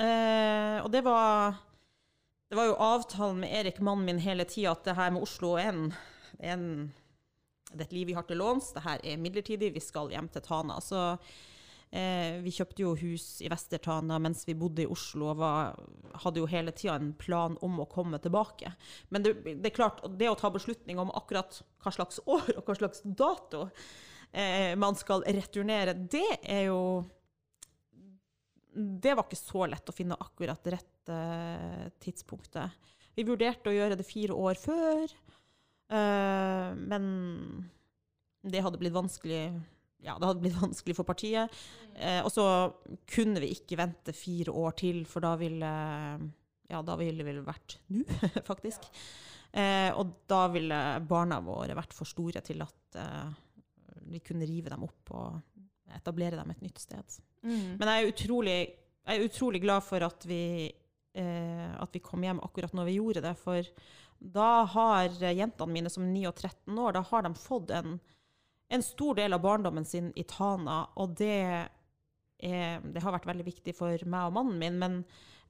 eh, 0.00 0.80
og 0.84 0.90
det 0.92 1.02
var 1.04 1.56
Det 2.48 2.54
var 2.56 2.66
jo 2.68 2.76
avtalen 2.78 3.40
med 3.40 3.50
Erik, 3.50 3.80
mannen 3.80 4.04
min, 4.06 4.18
hele 4.22 4.44
tida 4.44 4.70
at 4.70 4.84
det 4.84 4.94
her 4.94 5.10
med 5.10 5.22
Oslo 5.22 5.56
er 5.58 5.72
en, 5.72 5.88
en 6.38 6.92
Det 7.76 7.86
er 7.86 7.90
et 7.90 7.98
liv 7.98 8.08
vi 8.10 8.16
har 8.16 8.26
til 8.28 8.40
låns, 8.40 8.72
det 8.76 8.84
her 8.86 9.04
er 9.04 9.20
midlertidig, 9.20 9.74
vi 9.74 9.82
skal 9.84 10.10
hjem 10.12 10.30
til 10.32 10.44
Tana. 10.44 10.78
Så 10.84 11.02
eh, 11.90 12.38
vi 12.44 12.54
kjøpte 12.54 12.82
jo 12.84 12.94
hus 12.98 13.26
i 13.44 13.50
Vester-Tana 13.52 14.18
mens 14.22 14.44
vi 14.48 14.56
bodde 14.58 14.86
i 14.86 14.90
Oslo 14.90 15.30
og 15.32 15.40
var, 15.42 15.76
hadde 16.24 16.42
jo 16.42 16.50
hele 16.50 16.74
tida 16.76 16.96
en 17.00 17.12
plan 17.18 17.58
om 17.66 17.80
å 17.82 17.88
komme 17.90 18.20
tilbake. 18.22 18.72
Men 19.14 19.26
det, 19.26 19.36
det 19.46 19.70
er 19.70 19.76
klart, 19.76 20.02
det 20.18 20.30
å 20.32 20.38
ta 20.38 20.50
beslutning 20.54 21.00
om 21.02 21.14
akkurat 21.14 21.60
hva 21.84 21.94
slags 21.94 22.22
år 22.24 22.56
og 22.56 22.64
hva 22.64 22.78
slags 22.80 23.04
dato 23.04 23.68
eh, 24.32 24.72
man 24.78 24.98
skal 24.98 25.26
returnere, 25.28 25.94
det 25.94 26.28
er 26.42 26.68
jo 26.70 26.80
det 28.76 29.14
var 29.16 29.24
ikke 29.24 29.38
så 29.38 29.64
lett 29.70 29.88
å 29.88 29.94
finne 29.94 30.18
akkurat 30.20 30.60
det 30.64 30.74
rette 30.76 31.20
tidspunktet. 32.02 32.92
Vi 33.16 33.24
vurderte 33.24 33.70
å 33.70 33.76
gjøre 33.76 33.96
det 33.96 34.04
fire 34.04 34.36
år 34.36 34.58
før, 34.60 35.12
eh, 35.92 36.68
men 36.76 37.08
det 38.46 38.62
hadde 38.62 38.80
blitt 38.80 38.94
vanskelig 38.94 39.42
ja, 40.06 40.14
det 40.20 40.28
hadde 40.28 40.42
blitt 40.44 40.58
vanskelig 40.66 40.96
for 40.98 41.08
partiet. 41.08 41.52
Eh, 41.94 42.20
og 42.22 42.30
så 42.32 42.46
kunne 43.10 43.42
vi 43.42 43.54
ikke 43.56 43.78
vente 43.80 44.14
fire 44.14 44.54
år 44.54 44.76
til, 44.78 45.04
for 45.08 45.24
da 45.24 45.34
ville 45.40 45.72
ja, 46.66 46.82
da 46.82 46.96
ville 46.98 47.26
vi 47.26 47.34
vært 47.46 47.78
nå, 47.94 48.04
faktisk. 48.50 48.88
Eh, 49.56 49.90
og 49.96 50.22
da 50.28 50.46
ville 50.52 50.78
barna 51.06 51.40
våre 51.44 51.76
vært 51.78 51.94
for 51.96 52.08
store 52.08 52.42
til 52.44 52.64
at 52.64 52.98
eh, 53.00 53.28
vi 54.10 54.22
kunne 54.24 54.46
rive 54.48 54.72
dem 54.72 54.84
opp 54.86 55.12
og 55.16 55.94
etablere 55.96 56.38
dem 56.38 56.50
et 56.52 56.64
nytt 56.64 56.82
sted. 56.82 57.20
Mm. 57.46 57.76
Men 57.78 57.90
jeg 57.90 58.02
er 58.02 58.10
utrolig, 58.10 58.56
jeg 59.06 59.20
er 59.20 59.28
utrolig 59.30 59.62
glad 59.62 59.86
for 59.86 60.02
at 60.06 60.26
vi, 60.28 60.42
eh, 61.16 61.70
at 61.78 61.94
vi 61.94 62.02
kom 62.04 62.26
hjem 62.26 62.42
akkurat 62.44 62.74
når 62.76 62.90
vi 62.90 62.98
gjorde 62.98 63.24
det. 63.24 63.34
For 63.40 63.70
da 64.18 64.64
har 64.72 65.08
jentene 65.20 65.72
mine 65.72 65.90
som 65.92 66.06
er 66.06 66.12
9 66.14 66.26
og 66.30 66.36
13 66.40 66.78
år, 66.78 66.96
da 66.96 67.02
har 67.10 67.26
de 67.26 67.32
fått 67.38 67.72
en, 67.76 67.98
en 68.72 68.84
stor 68.84 69.18
del 69.18 69.36
av 69.36 69.42
barndommen 69.44 69.84
sin 69.84 70.12
i 70.16 70.24
Tana. 70.28 70.84
Og 70.96 71.16
det, 71.18 71.40
er, 72.40 72.80
det 72.82 73.02
har 73.04 73.16
vært 73.16 73.28
veldig 73.28 73.46
viktig 73.46 73.76
for 73.76 74.06
meg 74.08 74.30
og 74.30 74.38
mannen 74.38 74.60
min. 74.62 74.80
Men 74.82 74.98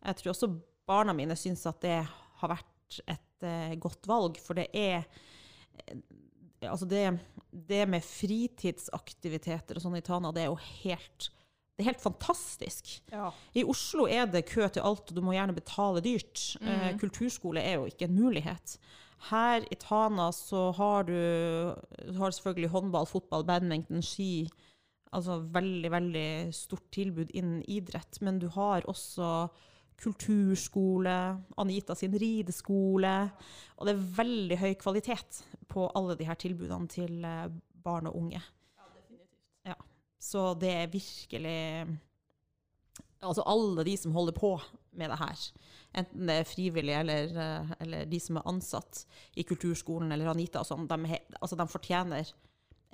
jeg 0.02 0.20
tror 0.20 0.34
også 0.34 0.52
barna 0.86 1.14
mine 1.16 1.36
syns 1.38 1.66
at 1.68 1.80
det 1.84 2.00
har 2.40 2.52
vært 2.52 3.00
et 3.06 3.46
uh, 3.46 3.74
godt 3.82 4.10
valg. 4.10 4.40
For 4.42 4.58
det 4.58 4.70
er 4.74 5.02
eh, 5.02 5.98
Altså 6.66 6.86
det, 6.88 7.02
det 7.52 7.82
med 7.86 8.02
fritidsaktiviteter 8.02 9.76
og 9.76 9.82
sånn 9.84 9.98
i 9.98 10.00
Tana, 10.02 10.30
det 10.34 10.46
er 10.46 10.48
jo 10.48 10.56
helt 10.80 11.26
det 11.76 11.84
er 11.84 11.90
helt 11.90 12.00
fantastisk. 12.00 13.02
Ja. 13.12 13.30
I 13.54 13.62
Oslo 13.68 14.06
er 14.08 14.24
det 14.32 14.46
kø 14.48 14.66
til 14.72 14.80
alt, 14.80 15.10
og 15.10 15.14
du 15.16 15.20
må 15.20 15.32
gjerne 15.36 15.52
betale 15.54 16.00
dyrt. 16.00 16.56
Eh, 16.62 16.92
Mm. 16.92 16.98
kulturskole 16.98 17.60
er 17.60 17.74
jo 17.74 17.84
ikke 17.86 18.04
en 18.08 18.14
mulighet. 18.16 18.78
Her 19.30 19.60
i 19.70 19.74
Tana 19.74 20.30
så 20.32 20.72
har 20.76 21.02
du, 21.04 21.12
du 21.12 22.18
har 22.18 22.30
selvfølgelig 22.30 22.70
håndball, 22.70 23.06
fotball, 23.06 23.44
badminton, 23.44 24.02
ski. 24.02 24.48
Altså 25.12 25.38
veldig, 25.52 25.90
veldig 25.90 26.54
stort 26.54 26.90
tilbud 26.92 27.30
innen 27.34 27.62
idrett. 27.68 28.20
Men 28.22 28.38
du 28.38 28.48
har 28.48 28.82
også 28.88 29.48
kulturskole, 30.02 31.14
Anita 31.58 31.94
sin 31.94 32.12
rideskole. 32.18 33.30
Og 33.78 33.86
det 33.86 33.94
er 33.94 34.04
veldig 34.18 34.58
høy 34.60 34.74
kvalitet 34.80 35.42
på 35.68 35.88
alle 35.96 36.16
de 36.18 36.24
her 36.28 36.34
tilbudene 36.40 36.88
til 36.88 37.24
eh, 37.24 37.48
barn 37.84 38.06
og 38.10 38.16
unge. 38.16 38.42
Så 40.26 40.42
det 40.58 40.72
er 40.74 40.90
virkelig 40.90 41.58
Altså 43.26 43.42
alle 43.48 43.82
de 43.86 43.94
som 43.98 44.12
holder 44.14 44.34
på 44.36 44.50
med 44.96 45.10
det 45.10 45.16
her, 45.18 45.40
enten 45.98 46.28
det 46.28 46.34
er 46.40 46.46
frivillige 46.48 46.98
eller, 47.00 47.32
eh, 47.42 47.70
eller 47.84 48.04
de 48.08 48.18
som 48.22 48.36
er 48.38 48.44
ansatt 48.48 49.00
i 49.36 49.44
kulturskolen 49.48 50.12
eller 50.12 50.30
Anita 50.30 50.60
og 50.62 50.68
sånn, 50.68 50.84
de, 50.88 51.18
altså 51.40 51.56
de 51.58 51.66
fortjener 51.68 52.30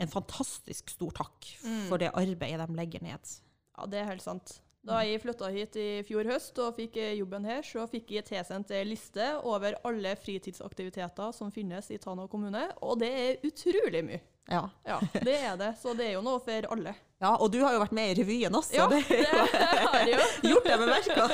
en 0.01 0.11
fantastisk 0.11 0.91
stor 0.95 1.13
takk 1.19 1.51
Mm. 1.67 1.85
for 1.91 1.99
det 2.01 2.11
arbeidet 2.15 2.69
de 2.71 2.79
legger 2.79 3.03
ned. 3.05 3.35
Ja, 3.77 3.87
det 3.87 3.99
er 4.01 4.09
helt 4.15 4.25
sant. 4.25 4.57
Da 4.83 5.03
jeg 5.07 5.21
flytta 5.23 5.51
hit 5.55 5.77
i 5.79 5.89
fjor 6.07 6.27
høst 6.27 6.59
og 6.59 6.75
fikk 6.79 6.97
eh, 6.99 7.13
jobben 7.21 7.45
her, 7.47 7.63
så 7.63 7.85
fikk 7.91 8.11
jeg 8.17 8.25
tilsendt 8.31 8.71
ei 8.75 8.83
liste 8.89 9.29
over 9.47 9.77
alle 9.87 10.17
fritidsaktiviteter 10.19 11.31
som 11.37 11.53
finnes 11.55 11.91
i 11.95 11.99
Tana 12.03 12.27
kommune, 12.31 12.65
og 12.83 12.99
det 13.03 13.13
er 13.13 13.47
utrolig 13.47 14.03
mye. 14.07 14.23
Ja. 14.51 14.65
Ja, 14.87 14.99
det 15.23 15.37
er 15.39 15.57
det. 15.61 15.75
Så 15.79 15.95
det 15.95 16.09
er 16.09 16.17
jo 16.17 16.25
noe 16.27 16.41
for 16.43 16.67
alle. 16.75 16.97
Ja, 17.23 17.33
og 17.39 17.53
du 17.55 17.61
har 17.63 17.73
jo 17.77 17.81
vært 17.85 17.95
med 17.97 18.13
i 18.13 18.19
revyen 18.23 18.59
også. 18.59 18.75
Ja, 18.77 18.89
det 18.91 19.01
det 19.09 19.23
har 19.31 19.99
jeg 20.03 20.17
jo. 20.19 20.29
gjort 20.53 20.69
deg 20.69 20.83
bemerka. 20.83 21.27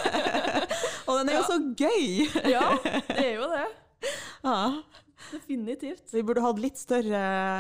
og 1.09 1.19
den 1.19 1.29
er 1.33 1.39
jo 1.39 1.43
Ja. 1.43 1.49
så 1.49 1.59
gøy! 1.81 2.07
Ja, 2.53 2.65
det 3.09 3.25
er 3.25 3.35
jo 3.41 3.49
det. 3.57 3.67
Ja. 4.45 4.59
Definitivt. 5.29 6.05
Vi 6.15 6.23
burde 6.25 6.41
hatt 6.41 6.61
litt 6.63 6.79
større, 6.81 7.19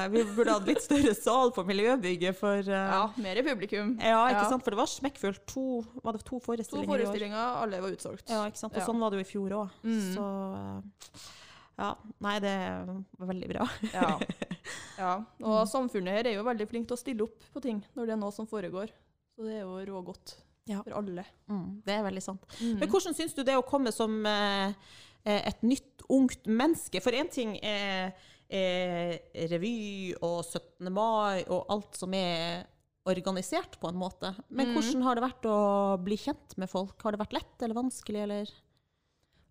hatt 0.09 0.69
litt 0.69 0.81
større 0.81 1.13
sal 1.19 1.51
på 1.53 1.65
miljøbygget 1.69 2.37
for 2.39 2.63
uh, 2.65 2.77
Ja, 2.95 3.01
mer 3.21 3.41
i 3.41 3.43
publikum. 3.45 3.91
Ja, 4.01 4.23
ikke 4.31 4.45
Ja. 4.45 4.51
sant? 4.53 4.65
For 4.65 4.73
det 4.73 4.79
var 4.79 4.89
smekkfullt. 4.89 5.43
To, 5.53 5.65
var 6.05 6.17
det 6.17 6.23
to 6.25 6.39
To 6.39 6.45
forestillinger 6.47 6.87
i 6.87 6.93
år? 6.95 7.03
forestillinger, 7.03 7.59
alle 7.65 7.81
var 7.83 7.93
utsolgt. 7.97 8.25
Ja, 8.31 8.45
ikke 8.49 8.63
sant? 8.63 8.77
Og 8.79 8.87
sånn 8.87 9.03
var 9.03 9.11
det 9.13 9.21
jo 9.21 9.27
i 9.27 9.29
fjor 9.33 9.57
òg. 9.59 9.75
Mm. 9.85 10.07
Så 10.15 10.29
eh, 10.63 11.27
ja. 11.83 11.91
Nei, 12.25 12.37
det 12.47 12.55
var 13.19 13.33
veldig 13.35 13.51
bra. 13.53 13.69
Ja. 13.93 14.15
ja. 14.99 15.13
Og 15.47 15.63
samfunnet 15.71 16.19
her 16.19 16.27
er 16.27 16.35
jo 16.37 16.45
veldig 16.47 16.67
flink 16.69 16.89
til 16.91 16.97
å 16.97 17.01
stille 17.01 17.23
opp 17.29 17.45
på 17.55 17.63
ting 17.65 17.81
når 17.97 18.07
det 18.11 18.15
er 18.17 18.21
noe 18.21 18.35
som 18.35 18.47
foregår. 18.51 18.91
Så 19.37 19.47
det 19.47 19.57
er 19.61 19.63
jo 19.65 19.79
rågodt 19.93 20.35
Ja. 20.69 20.83
for 20.83 20.99
alle. 20.99 21.25
Mm, 21.49 21.83
det 21.87 21.95
er 21.95 22.03
veldig 22.05 22.23
sant. 22.23 22.43
Mm. 22.61 22.79
Men 22.81 22.89
hvordan 22.93 23.15
syns 23.17 23.35
du 23.35 23.43
det 23.47 23.55
å 23.57 23.65
komme 23.65 23.93
som 23.95 24.19
eh, 24.27 24.75
eh, 25.25 25.43
et 25.53 25.63
nytt, 25.63 26.03
ungt 26.11 26.45
menneske? 26.51 27.01
For 27.01 27.13
én 27.17 27.31
ting 27.31 27.55
er, 27.63 28.13
er 28.51 29.21
revy 29.53 30.15
og 30.21 30.43
17. 30.45 30.91
mai 30.93 31.45
og 31.49 31.65
alt 31.73 31.97
som 31.97 32.13
er 32.19 32.67
organisert, 33.09 33.79
på 33.81 33.89
en 33.89 33.97
måte. 33.97 34.35
Men 34.51 34.67
Mhm. 34.69 34.75
hvordan 34.77 35.03
har 35.07 35.15
det 35.15 35.23
vært 35.25 35.47
å 35.49 35.97
bli 36.05 36.17
kjent 36.17 36.59
med 36.59 36.69
folk? 36.69 37.01
Har 37.03 37.13
det 37.13 37.21
vært 37.23 37.33
lett 37.33 37.63
eller 37.63 37.75
vanskelig, 37.75 38.23
eller? 38.27 38.51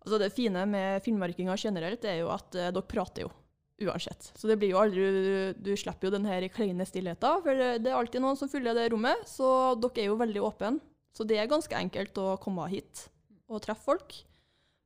Altså 0.06 0.18
Det 0.20 0.32
fine 0.32 0.62
med 0.70 1.02
finnmarkinger 1.02 1.56
generelt 1.58 2.04
er 2.04 2.20
jo 2.20 2.28
at 2.30 2.54
eh, 2.54 2.70
dere 2.70 2.86
prater 2.86 3.22
jo 3.26 3.30
uansett. 3.80 4.30
Så 4.38 4.48
det 4.50 4.58
blir 4.60 4.72
jo 4.72 4.80
aldri 4.80 5.08
Du, 5.14 5.64
du 5.70 5.72
slipper 5.78 6.08
jo 6.08 6.14
den 6.14 6.26
her 6.28 6.46
kleine 6.52 6.86
stillheten, 6.88 7.42
for 7.44 7.54
det, 7.54 7.86
er 7.86 7.98
alltid 7.98 8.24
noen 8.24 8.38
som 8.38 8.50
fyller 8.50 8.76
det 8.76 8.88
rommet. 8.92 9.26
Så 9.28 9.74
dere 9.80 10.04
er 10.04 10.10
jo 10.10 10.18
veldig 10.20 10.42
åpne. 10.50 10.78
Så 11.14 11.26
det 11.26 11.38
er 11.40 11.50
ganske 11.50 11.74
enkelt 11.74 12.18
å 12.20 12.36
komme 12.42 12.66
hit 12.70 13.08
og 13.48 13.62
treffe 13.64 13.86
folk. 13.86 14.16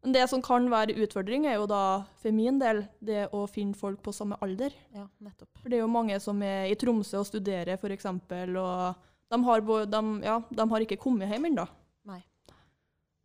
Men 0.02 0.14
det 0.16 0.24
som 0.30 0.42
kan 0.42 0.64
være 0.70 0.96
utfordring, 1.04 1.44
er 1.46 1.60
jo 1.60 1.66
da 1.70 2.02
for 2.18 2.34
min 2.34 2.58
del 2.58 2.82
det 3.04 3.28
å 3.34 3.44
finne 3.50 3.76
folk 3.78 4.00
på 4.02 4.14
samme 4.14 4.38
alder. 4.42 4.74
Ja, 4.94 5.06
nettopp. 5.22 5.50
For 5.60 5.70
det 5.70 5.78
er 5.78 5.84
jo 5.84 5.92
mange 5.92 6.18
som 6.22 6.40
er 6.42 6.66
i 6.70 6.78
Tromsø 6.78 7.20
og 7.20 7.28
studerer, 7.28 7.76
f.eks., 7.76 8.08
og 8.10 9.06
de 9.32 9.38
har, 9.46 9.62
de, 9.88 10.00
ja, 10.26 10.40
de 10.50 10.66
har 10.72 10.84
ikke 10.84 10.98
kommet 11.00 11.30
hjem 11.30 11.46
ennå. 11.52 11.68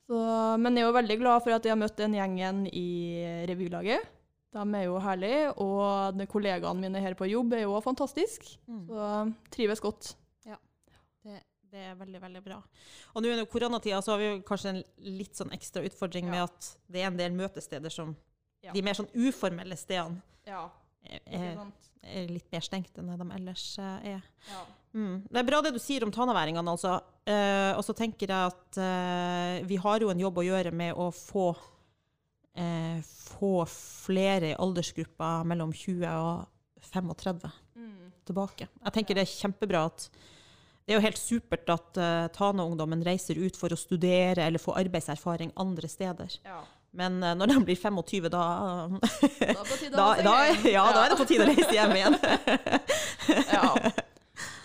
Men 0.08 0.78
jeg 0.78 0.86
er 0.86 0.88
jo 0.88 0.94
veldig 0.96 1.18
glad 1.20 1.44
for 1.44 1.56
at 1.56 1.66
jeg 1.66 1.74
har 1.74 1.82
møtt 1.82 1.98
den 2.00 2.14
gjengen 2.16 2.62
i 2.70 2.86
revylaget. 3.50 4.06
De 4.56 4.64
er 4.80 4.86
jo 4.88 5.00
herlige, 5.04 5.50
og 5.60 6.16
de 6.18 6.26
kollegaene 6.30 6.86
mine 6.86 7.02
her 7.04 7.18
på 7.20 7.28
jobb 7.28 7.54
er 7.58 7.66
jo 7.66 7.74
også 7.76 7.90
fantastiske. 7.90 8.56
Mm. 8.70 8.86
Så 8.88 9.10
trives 9.54 9.84
godt. 9.84 10.14
Det, 11.28 11.42
det 11.74 11.84
er 11.90 11.98
veldig, 12.00 12.22
veldig 12.24 12.42
bra. 12.46 12.62
Og 13.14 13.24
nå 13.24 13.34
under 13.34 13.48
koronatida 13.52 14.00
så 14.04 14.14
har 14.14 14.22
vi 14.22 14.30
jo 14.30 14.38
kanskje 14.48 14.72
en 14.72 14.82
litt 15.18 15.36
sånn 15.36 15.52
ekstra 15.56 15.84
utfordring 15.88 16.30
med 16.32 16.46
at 16.46 16.72
det 16.88 17.04
er 17.04 17.12
en 17.12 17.20
del 17.20 17.36
møtesteder 17.38 17.94
som 17.94 18.16
Ja. 18.66 18.72
De 18.74 18.82
mer 18.82 18.98
sånn 18.98 19.08
uformelle 19.14 19.76
stedene 19.78 20.18
Ja, 20.48 20.64
er, 21.06 21.20
er, 21.30 21.60
er 22.02 22.32
litt 22.32 22.48
mer 22.52 22.64
stengt 22.66 22.98
enn 22.98 23.12
de 23.14 23.28
ellers 23.36 23.66
eh, 23.80 24.16
er. 24.16 24.24
Ja. 24.50 24.64
Mm. 24.98 25.20
Det 25.30 25.40
er 25.40 25.46
bra 25.46 25.60
det 25.62 25.76
du 25.76 25.80
sier 25.80 26.04
om 26.04 26.12
tanaværingene, 26.12 26.74
altså. 26.74 26.96
Eh, 27.28 27.78
og 27.78 27.84
så 27.86 27.94
tenker 27.96 28.34
jeg 28.34 28.50
at 28.50 28.80
eh, 28.82 29.68
vi 29.70 29.78
har 29.84 30.02
jo 30.02 30.10
en 30.10 30.24
jobb 30.24 30.42
å 30.42 30.48
gjøre 30.48 30.74
med 30.74 30.98
å 30.98 31.12
få, 31.14 31.52
eh, 32.58 33.00
få 33.06 33.64
flere 33.70 34.52
i 34.54 34.58
aldersgrupper 34.58 35.46
mellom 35.48 35.74
20 35.74 36.08
og 36.10 36.48
35 36.92 37.52
Mm. 37.78 38.12
tilbake. 38.26 38.66
Jeg 38.84 38.94
tenker 38.96 39.14
det 39.16 39.22
er 39.28 39.30
kjempebra 39.38 39.86
at 39.92 40.08
det 40.88 40.94
er 40.96 40.98
jo 40.98 41.04
helt 41.04 41.20
supert 41.20 41.68
at 41.70 41.98
uh, 42.00 42.28
Tana-ungdommen 42.34 43.04
reiser 43.06 43.38
ut 43.38 43.58
for 43.60 43.70
å 43.70 43.78
studere 43.78 44.46
eller 44.48 44.58
få 44.60 44.74
arbeidserfaring 44.80 45.52
andre 45.60 45.88
steder. 45.92 46.40
ja. 46.48 46.62
Men 46.98 47.20
uh, 47.22 47.34
når 47.36 47.52
de 47.52 47.58
blir 47.68 47.76
25, 47.78 48.30
da, 48.32 48.44
Da, 48.90 49.64
da, 49.92 50.06
da, 50.24 50.36
ja, 50.64 50.86
da 50.96 51.04
er 51.04 51.12
det 51.12 51.18
på 51.20 51.28
tide 51.28 51.44
å 51.46 51.50
reise 51.52 51.76
hjem 51.76 51.94
igjen. 52.00 52.16
Ja. 53.54 53.92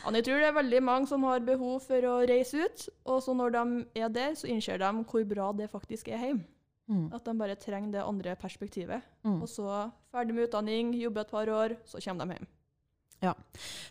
Ja, 0.03 0.11
jeg 0.17 0.25
tror 0.27 0.41
det 0.43 0.49
er 0.49 0.57
veldig 0.57 0.81
mange 0.83 1.07
som 1.11 1.23
har 1.29 1.43
behov 1.47 1.83
for 1.85 2.07
å 2.09 2.15
reise 2.27 2.65
ut, 2.65 2.87
og 3.07 3.21
så 3.23 3.35
når 3.39 3.53
de 3.55 3.63
er 4.03 4.09
der, 4.15 4.33
så 4.39 4.49
innser 4.51 4.81
de 4.83 4.89
hvor 5.11 5.27
bra 5.29 5.51
det 5.59 5.69
faktisk 5.71 6.09
er 6.11 6.23
hjemme. 6.29 6.47
Mm. 6.91 7.07
At 7.15 7.25
de 7.25 7.35
bare 7.39 7.55
trenger 7.57 7.93
det 7.95 8.03
andre 8.03 8.35
perspektivet. 8.37 9.05
Mm. 9.25 9.39
Og 9.43 9.49
så 9.49 9.69
ferdig 10.13 10.35
med 10.35 10.49
utdanning, 10.49 10.91
jobbe 10.99 11.21
et 11.23 11.31
par 11.31 11.47
år, 11.49 11.77
så 11.87 12.01
kommer 12.05 12.27
de 12.27 12.39
hjem. 12.41 12.51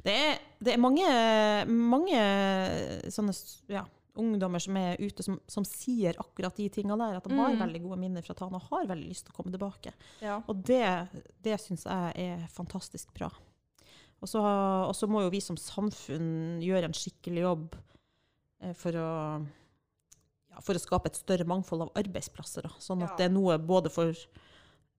Det 0.04 0.12
er, 0.12 0.40
det 0.60 0.74
er 0.74 0.82
mange, 0.84 1.06
mange 1.72 2.20
sånne 3.14 3.32
ja, 3.72 3.86
ungdommer 4.20 4.60
som 4.60 4.76
er 4.76 5.00
ute, 5.00 5.24
som, 5.24 5.38
som 5.48 5.64
sier 5.68 6.18
akkurat 6.20 6.58
de 6.60 6.66
tinga 6.74 6.98
der. 7.00 7.16
At 7.22 7.30
de 7.30 7.38
har 7.40 7.54
Mm. 7.56 7.62
veldig 7.64 7.82
gode 7.86 8.00
minner 8.02 8.22
fra 8.26 8.36
Tana 8.36 8.60
og 8.60 8.68
har 8.74 8.90
veldig 8.92 9.08
lyst 9.08 9.26
til 9.30 9.32
å 9.34 9.38
komme 9.38 9.54
tilbake. 9.56 9.94
Ja. 10.20 10.42
Og 10.52 10.60
det, 10.68 10.84
det 11.48 11.56
syns 11.64 11.86
jeg 11.88 12.12
er 12.28 12.44
fantastisk 12.52 13.14
bra. 13.16 13.32
Og 14.22 14.28
så, 14.30 14.42
og 14.44 14.92
så 14.94 15.08
må 15.10 15.24
jo 15.24 15.32
vi 15.34 15.40
som 15.42 15.56
samfunn 15.58 16.60
gjøre 16.62 16.92
en 16.92 16.94
skikkelig 16.94 17.42
jobb 17.48 17.72
eh, 18.62 18.76
for 18.78 18.92
å, 19.00 19.08
ja, 19.42 19.61
for 20.62 20.74
å 20.78 20.82
skape 20.82 21.08
et 21.12 21.16
større 21.20 21.46
mangfold 21.48 21.82
av 21.88 21.92
arbeidsplasser. 21.96 22.64
Da. 22.64 22.70
Sånn 22.80 23.04
at 23.04 23.12
Ja. 23.12 23.16
det 23.18 23.26
er 23.26 23.34
noe 23.34 23.58
både 23.58 23.90
for, 23.92 24.14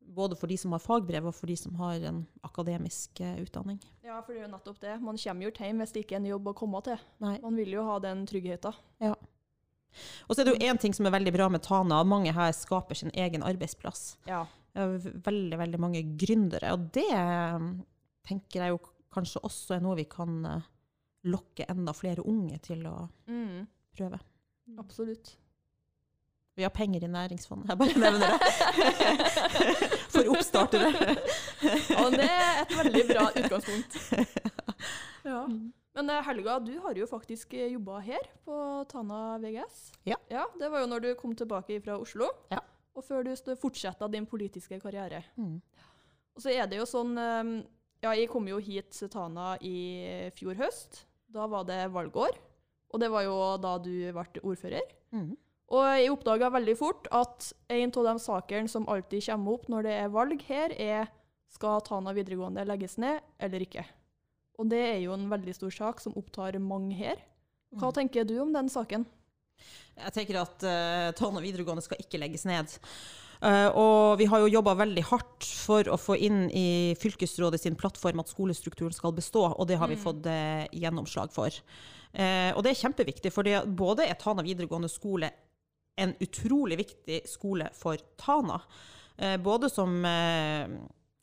både 0.03 0.37
for 0.37 0.47
de 0.51 0.57
som 0.59 0.73
har 0.73 0.81
fagbrev, 0.83 1.27
og 1.27 1.35
for 1.35 1.47
de 1.47 1.57
som 1.57 1.75
har 1.77 1.95
en 2.09 2.27
akademisk 2.45 3.21
eh, 3.21 3.37
utdanning. 3.45 3.79
ja, 4.05 4.21
for 4.23 4.33
det 4.35 4.43
er 4.43 4.49
jo 4.49 4.53
nettopp 4.57 4.81
det. 4.81 5.01
Man 5.01 5.17
kommer 5.17 5.43
jo 5.47 5.51
ikke 5.51 5.65
hjem 5.69 5.79
hvis 5.79 5.93
det 5.93 6.05
ikke 6.07 6.13
er 6.19 6.21
en 6.25 6.27
jobb 6.33 6.47
å 6.49 6.55
komme 6.55 6.83
til. 6.83 6.99
Nei. 7.21 7.39
Man 7.41 7.57
vil 7.57 7.71
jo 7.73 7.85
ha 7.85 7.99
den 7.99 8.27
tryggheten. 8.27 8.75
Og 10.29 10.35
så 10.35 10.41
er 10.41 10.45
det 10.49 10.55
jo 10.55 10.67
én 10.73 10.79
ting 10.81 10.95
som 10.97 11.05
er 11.07 11.13
veldig 11.13 11.33
bra 11.35 11.49
med 11.53 11.63
Tana, 11.63 12.01
at 12.01 12.07
mange 12.09 12.33
her 12.33 12.53
skaper 12.57 12.97
sin 12.97 13.11
egen 13.13 13.43
arbeidsplass. 13.45 14.17
Ja. 14.27 14.47
Veldig, 14.75 15.59
veldig 15.61 15.79
mange 15.81 16.01
gründere, 16.17 16.73
og 16.73 16.87
det 16.97 17.05
eh, 17.13 17.59
tenker 18.25 18.63
jeg 18.63 18.73
jo 18.73 18.79
kanskje 19.13 19.43
også 19.45 19.75
er 19.77 19.83
noe 19.85 19.99
vi 19.99 20.07
kan 20.09 20.39
eh, 20.49 20.63
lokke 21.29 21.67
enda 21.69 21.93
flere 21.93 22.25
unge 22.25 22.57
til 22.65 22.87
å 22.89 23.09
Mm, 23.29 23.67
prøve. 23.95 24.19
absolutt. 24.81 25.35
Vi 26.57 26.63
har 26.67 26.71
penger 26.75 27.05
i 27.05 27.09
næringsfondet, 27.09 27.69
jeg 27.71 27.79
bare 27.81 28.01
nevner 28.03 28.29
det. 28.29 28.41
For 30.13 30.29
oppstartere. 30.35 30.91
Og 32.03 32.13
det 32.13 32.27
er 32.29 32.59
et 32.65 32.75
veldig 32.77 33.05
bra 33.13 33.29
utgangspunkt. 33.43 33.97
Ja. 35.23 35.45
Men 35.95 36.09
eh, 36.11 36.23
Helga, 36.27 36.57
du 36.59 36.73
har 36.83 36.97
jo 36.99 37.07
faktisk 37.07 37.53
jobba 37.55 38.01
her 38.03 38.25
på 38.43 38.57
Tana 38.91 39.37
VGS. 39.39 39.77
Ja. 40.09 40.17
Det 40.59 40.67
var 40.73 40.83
jo 40.83 40.89
når 40.91 41.05
du 41.05 41.09
kom 41.15 41.31
tilbake 41.39 41.77
fra 41.85 41.95
Oslo, 42.03 42.27
Ja. 42.51 42.59
og 42.99 43.05
før 43.07 43.23
du 43.29 43.31
fortsetta 43.61 44.09
din 44.11 44.27
politiske 44.27 44.81
karriere. 44.83 45.21
Mm. 45.39 45.61
Og 46.35 46.43
så 46.43 46.51
er 46.51 46.67
det 46.67 46.81
jo 46.81 46.89
sånn 46.91 47.15
eh, 47.23 47.53
Ja, 48.03 48.17
jeg 48.19 48.27
kom 48.33 48.49
jo 48.51 48.59
hit 48.59 48.91
til 48.99 49.13
Tana 49.15 49.53
i 49.63 49.77
fjor 50.35 50.59
høst. 50.59 51.05
Da 51.31 51.47
var 51.47 51.69
det 51.71 51.79
valgår. 51.95 52.35
Og 52.91 52.99
det 53.01 53.09
var 53.15 53.23
jo 53.23 53.37
da 53.63 53.77
du 53.79 53.93
ble 54.11 54.43
ordfører. 54.43 54.91
Mm. 55.15 55.37
Og 55.71 55.85
jeg 55.97 56.11
oppdaga 56.13 56.51
veldig 56.53 56.75
fort 56.77 57.07
at 57.11 57.53
en 57.73 57.93
av 57.97 58.05
de 58.05 58.15
sakene 58.21 58.69
som 58.69 58.89
alltid 58.89 59.25
kommer 59.31 59.53
opp 59.53 59.69
når 59.69 59.83
det 59.83 59.93
er 60.03 60.09
valg 60.13 60.43
her, 60.49 60.75
er 60.77 61.07
skal 61.53 61.81
Tana 61.85 62.13
videregående 62.17 62.65
legges 62.69 62.99
ned 62.99 63.21
eller 63.41 63.61
ikke. 63.65 63.85
Og 64.59 64.69
det 64.69 64.81
er 64.81 65.01
jo 65.05 65.13
en 65.17 65.31
veldig 65.31 65.55
stor 65.57 65.71
sak 65.71 66.01
som 66.01 66.15
opptar 66.17 66.59
mange 66.61 66.95
her. 66.97 67.17
Hva 67.73 67.89
Mm. 67.89 67.95
tenker 67.95 68.25
du 68.29 68.39
om 68.41 68.53
den 68.53 68.69
saken? 68.69 69.07
Jeg 69.97 70.13
tenker 70.13 70.41
at 70.43 70.63
uh, 70.65 71.13
Tana 71.17 71.41
videregående 71.41 71.83
skal 71.83 71.97
ikke 72.01 72.19
legges 72.21 72.45
ned. 72.45 72.69
Uh, 73.43 73.69
og 73.75 74.19
vi 74.19 74.27
har 74.27 74.39
jo 74.41 74.47
jobba 74.53 74.75
veldig 74.77 75.03
hardt 75.09 75.45
for 75.45 75.83
å 75.89 75.97
få 75.99 76.17
inn 76.21 76.51
i 76.51 76.95
fylkesrådet 77.01 77.61
sin 77.61 77.75
plattform 77.75 78.21
at 78.21 78.29
skolestrukturen 78.29 78.93
skal 78.95 79.13
bestå, 79.13 79.55
og 79.59 79.67
det 79.69 79.79
har 79.79 79.89
vi 79.89 79.97
Mm. 79.97 80.03
fått 80.05 80.27
uh, 80.27 80.67
gjennomslag 80.73 81.33
for. 81.33 81.49
Uh, 82.15 82.53
og 82.57 82.63
det 82.63 82.71
er 82.73 82.83
kjempeviktig, 82.89 83.33
for 83.33 83.43
både 83.67 84.07
er 84.09 84.15
Tana 84.21 84.43
videregående 84.43 84.89
skole 84.89 85.31
en 85.97 86.15
utrolig 86.21 86.79
viktig 86.79 87.23
skole 87.29 87.69
for 87.77 88.01
Tana. 88.21 88.61
Eh, 89.17 89.37
både 89.37 89.71
som 89.71 90.05
eh, 90.05 90.71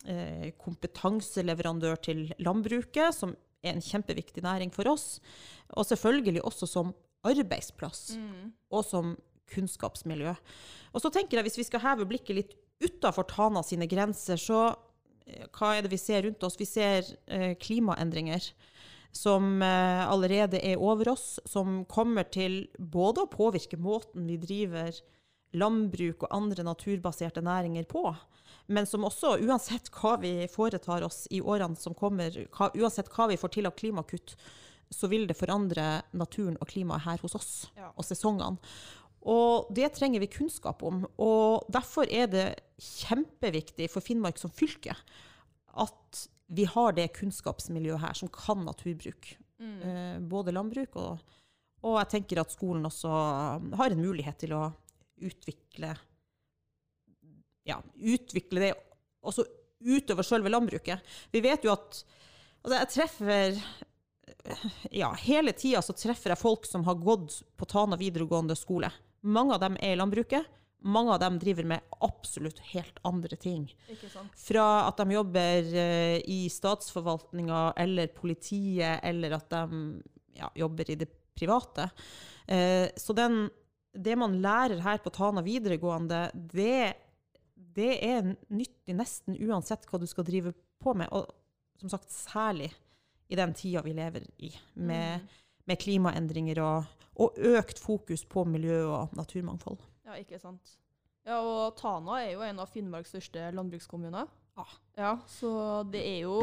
eh, 0.06 0.50
kompetanseleverandør 0.62 2.02
til 2.10 2.26
landbruket, 2.44 3.16
som 3.16 3.34
er 3.64 3.76
en 3.76 3.84
kjempeviktig 3.84 4.44
næring 4.46 4.72
for 4.74 4.88
oss, 4.92 5.18
og 5.76 5.88
selvfølgelig 5.90 6.46
også 6.48 6.70
som 6.70 6.94
arbeidsplass 7.28 8.14
og 8.72 8.86
som 8.88 9.18
kunnskapsmiljø. 9.52 10.32
Og 10.94 11.04
så 11.04 11.12
tenker 11.12 11.40
jeg, 11.40 11.50
hvis 11.50 11.60
vi 11.60 11.66
skal 11.68 11.84
heve 11.84 12.08
blikket 12.08 12.38
litt 12.38 12.54
utafor 12.80 13.28
Tana 13.28 13.64
sine 13.66 13.90
grenser, 13.92 14.40
så 14.40 14.70
hva 15.58 15.74
er 15.76 15.84
det 15.84 15.92
vi 15.92 16.00
ser 16.00 16.24
rundt 16.24 16.46
oss? 16.48 16.56
Vi 16.58 16.66
ser 16.70 17.04
klimaendringer 17.60 18.48
som 19.12 19.62
eh, 19.66 20.04
allerede 20.10 20.60
er 20.66 20.82
over 20.82 21.10
oss, 21.16 21.40
som 21.50 21.84
kommer 21.90 22.28
til 22.30 22.68
både 22.78 23.26
å 23.26 23.32
påvirke 23.32 23.80
måten 23.82 24.28
vi 24.30 24.38
driver 24.42 24.94
landbruk 25.58 26.28
og 26.28 26.36
andre 26.36 26.64
naturbaserte 26.68 27.42
næringer 27.42 27.88
på, 27.90 28.04
men 28.70 28.86
som 28.86 29.06
også, 29.08 29.40
uansett 29.42 29.90
hva 29.98 30.16
vi 30.22 30.34
foretar 30.52 31.02
oss 31.08 31.24
i 31.34 31.42
årene 31.42 31.78
som 31.80 31.96
kommer, 31.98 32.36
hva, 32.54 32.70
uansett 32.78 33.10
hva 33.16 33.26
vi 33.32 33.38
får 33.42 33.56
til 33.56 33.70
av 33.70 33.74
klimakutt, 33.80 34.36
så 34.94 35.10
vil 35.10 35.26
det 35.30 35.38
forandre 35.38 36.02
naturen 36.18 36.58
og 36.62 36.70
klimaet 36.70 37.06
her 37.06 37.22
hos 37.22 37.36
oss 37.38 37.52
Ja. 37.78 37.92
og 37.96 38.06
sesongene. 38.06 38.58
Og 39.30 39.68
det 39.74 39.92
trenger 39.98 40.22
vi 40.24 40.30
kunnskap 40.32 40.82
om. 40.84 41.04
Og 41.20 41.66
derfor 41.70 42.08
er 42.10 42.30
det 42.32 42.46
kjempeviktig 42.80 43.90
for 43.92 44.02
Finnmark 44.02 44.40
som 44.40 44.50
fylke 44.50 44.96
at 45.76 46.28
vi 46.50 46.66
har 46.66 46.96
det 46.98 47.12
kunnskapsmiljøet 47.18 48.02
her 48.02 48.18
som 48.18 48.32
kan 48.34 48.64
naturbruk. 48.66 49.34
Eh, 49.60 50.20
både 50.32 50.54
landbruk 50.56 50.96
og, 51.02 51.34
og 51.84 51.98
jeg 52.00 52.12
tenker 52.14 52.42
at 52.42 52.54
skolen 52.54 52.88
også 52.88 53.10
har 53.80 53.92
en 53.92 54.02
mulighet 54.02 54.40
til 54.46 54.56
å 54.56 54.70
utvikle 55.20 55.94
ja, 57.68 57.78
utvikle 57.94 58.64
det 58.64 58.72
også 59.20 59.46
utover 59.84 60.26
selve 60.26 60.52
landbruket. 60.52 61.04
Vi 61.32 61.42
vet 61.44 61.68
jo 61.68 61.74
at 61.76 62.02
altså 62.64 62.80
jeg 62.80 62.92
treffer 62.96 63.60
ja, 64.96 65.12
hele 65.22 65.54
tida 65.54 65.82
så 65.84 65.96
treffer 65.96 66.34
jeg 66.34 66.42
folk 66.42 66.66
som 66.68 66.86
har 66.88 67.00
gått 67.00 67.42
på 67.60 67.68
Tana 67.70 68.00
videregående 68.00 68.58
skole. 68.58 68.90
Mange 69.22 69.56
av 69.56 69.64
dem 69.64 69.78
er 69.80 69.94
i 69.94 70.00
landbruket. 70.00 70.48
Mange 70.80 71.12
av 71.14 71.20
dem 71.20 71.40
driver 71.42 71.68
med 71.68 71.96
absolutt 72.06 72.60
helt 72.72 73.00
andre 73.08 73.36
ting. 73.36 73.66
Fra 74.40 74.68
at 74.88 75.02
de 75.02 75.16
jobber 75.18 75.74
eh, 75.84 76.18
i 76.24 76.42
statsforvaltninga 76.52 77.74
eller 77.78 78.12
politiet, 78.16 79.02
eller 79.04 79.36
at 79.36 79.50
de 79.52 79.82
ja, 80.40 80.52
jobber 80.56 80.92
i 80.92 80.96
det 81.02 81.10
private. 81.36 81.90
Eh, 82.48 82.88
så 82.96 83.16
den 83.18 83.50
det 83.94 84.16
man 84.16 84.38
lærer 84.42 84.82
her 84.86 85.02
på 85.04 85.12
Tana 85.14 85.42
videregående, 85.42 86.30
det, 86.34 86.94
det 87.56 87.92
er 88.06 88.34
nyttig 88.54 88.96
nesten 88.96 89.38
uansett 89.50 89.88
hva 89.90 90.00
du 90.00 90.08
skal 90.10 90.28
drive 90.28 90.54
på 90.80 90.94
med. 90.98 91.10
Og 91.12 91.26
som 91.82 91.92
sagt, 91.92 92.12
særlig 92.14 92.72
i 93.30 93.38
den 93.40 93.54
tida 93.58 93.84
vi 93.86 93.96
lever 93.98 94.26
i, 94.38 94.52
med, 94.74 95.26
med 95.70 95.82
klimaendringer 95.82 96.62
og, 96.64 97.06
og 97.22 97.38
økt 97.52 97.82
fokus 97.82 98.26
på 98.30 98.46
miljø 98.50 98.84
og 98.88 99.16
naturmangfold. 99.18 99.82
Ja, 100.10 100.18
ikke 100.18 100.40
sant. 100.42 100.72
Ja, 101.28 101.38
og 101.46 101.76
Tana 101.78 102.24
er 102.24 102.32
jo 102.34 102.42
en 102.42 102.62
av 102.64 102.72
Finnmarks 102.74 103.12
største 103.14 103.52
landbrukskommuner. 103.54 104.30
Ja. 104.58 104.66
Ja, 105.00 105.12
så 105.30 105.50
det 105.88 106.02
er 106.02 106.24
jo, 106.26 106.40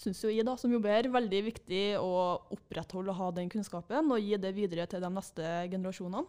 syns 0.00 0.22
jo 0.22 0.30
jeg 0.30 0.46
da, 0.46 0.54
som 0.56 0.70
jobber 0.72 0.94
her, 0.94 1.08
veldig 1.12 1.40
viktig 1.50 1.82
å 1.98 2.12
opprettholde 2.54 3.10
og 3.12 3.18
ha 3.18 3.32
den 3.36 3.50
kunnskapen, 3.52 4.08
og 4.14 4.22
gi 4.22 4.38
det 4.40 4.54
videre 4.56 4.86
til 4.88 5.02
de 5.02 5.10
neste 5.12 5.50
generasjonene. 5.74 6.22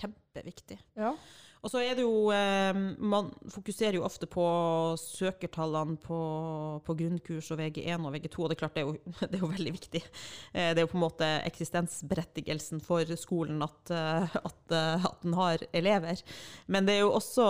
Kjempeviktig. 0.00 0.80
Ja. 0.98 1.12
Og 1.60 1.68
så 1.68 1.82
er 1.84 1.92
det 1.96 2.04
jo 2.06 2.30
eh, 2.32 2.74
Man 2.96 3.30
fokuserer 3.52 3.94
jo 3.98 4.04
ofte 4.06 4.26
på 4.30 4.44
søkertallene 5.00 5.96
på, 6.00 6.18
på 6.86 6.94
grunnkurs 6.96 7.50
og 7.52 7.58
VG1 7.60 8.06
og 8.06 8.12
VG2, 8.14 8.36
og 8.38 8.46
det 8.48 8.54
er 8.56 8.62
klart 8.62 8.76
det 8.78 8.82
er 8.82 8.88
jo, 8.88 8.94
det 9.28 9.36
er 9.36 9.44
jo 9.44 9.54
veldig 9.54 9.72
viktig. 9.76 10.02
Eh, 10.54 10.70
det 10.72 10.78
er 10.78 10.84
jo 10.86 10.92
på 10.92 11.00
en 11.00 11.06
måte 11.06 11.26
eksistensberettigelsen 11.50 12.78
for 12.84 13.04
skolen 13.20 13.58
at, 13.66 13.82
eh, 13.92 14.24
at, 14.40 14.60
at 15.10 15.18
den 15.24 15.34
har 15.36 15.58
elever. 15.76 16.16
Men 16.66 16.86
det 16.88 16.94
er 16.96 17.02
jo 17.04 17.16
også 17.18 17.46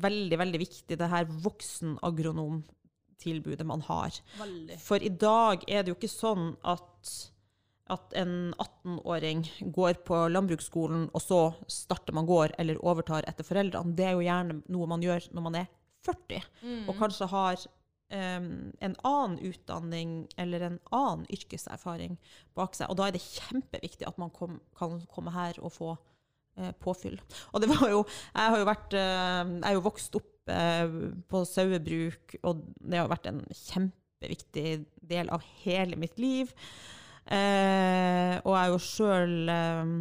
veldig, 0.00 0.38
veldig 0.40 0.60
viktig 0.62 0.94
det 1.00 1.12
her 1.12 1.24
voksenagronomtilbudet 1.44 3.66
man 3.68 3.82
har. 3.90 4.10
Veldig. 4.40 4.76
For 4.80 4.96
i 4.96 5.12
dag 5.12 5.56
er 5.68 5.82
det 5.82 5.90
jo 5.92 5.98
ikke 5.98 6.08
sånn 6.08 6.56
at, 6.64 7.33
at 7.92 8.14
en 8.16 8.54
18-åring 8.56 9.44
går 9.76 9.98
på 10.08 10.22
landbruksskolen, 10.32 11.08
og 11.12 11.20
så 11.22 11.40
starter 11.68 12.16
man 12.16 12.28
gård 12.28 12.54
eller 12.58 12.80
overtar 12.80 13.26
etter 13.28 13.44
foreldrene. 13.44 13.92
Det 13.96 14.06
er 14.08 14.14
jo 14.16 14.24
gjerne 14.24 14.60
noe 14.72 14.88
man 14.88 15.04
gjør 15.04 15.28
når 15.36 15.44
man 15.48 15.58
er 15.60 15.72
40, 16.04 16.46
og 16.88 16.94
kanskje 17.00 17.32
har 17.32 17.66
Um, 18.12 18.72
en 18.84 18.92
annen 19.02 19.38
utdanning 19.40 20.10
eller 20.36 20.60
en 20.60 20.74
annen 20.92 21.24
yrkeserfaring 21.32 22.18
bak 22.54 22.76
seg. 22.76 22.90
Og 22.92 22.98
da 23.00 23.08
er 23.08 23.14
det 23.16 23.22
kjempeviktig 23.24 24.06
at 24.06 24.18
man 24.20 24.30
kom, 24.30 24.58
kan 24.76 25.00
komme 25.10 25.32
her 25.34 25.56
og 25.64 25.72
få 25.72 25.88
uh, 25.96 26.70
påfyll. 26.84 27.16
Og 27.50 27.64
det 27.64 27.70
var 27.72 27.88
jo 27.90 28.02
Jeg 28.04 28.52
har 28.52 28.60
jo 28.60 28.68
vært 28.68 28.94
uh, 28.94 29.40
Jeg 29.48 29.64
er 29.70 29.78
jo 29.78 29.86
vokst 29.88 30.18
opp 30.20 30.52
uh, 30.52 30.98
på 31.32 31.42
sauebruk, 31.48 32.36
og 32.44 32.62
det 32.76 33.00
har 33.00 33.10
vært 33.10 33.30
en 33.32 33.40
kjempeviktig 33.48 34.84
del 35.00 35.32
av 35.34 35.48
hele 35.64 35.98
mitt 35.98 36.20
liv. 36.20 36.52
Eh, 37.24 38.36
og 38.44 38.52
jeg 38.58 38.72
jo 38.72 38.80
sjøl 38.84 39.52
eh, 39.52 39.92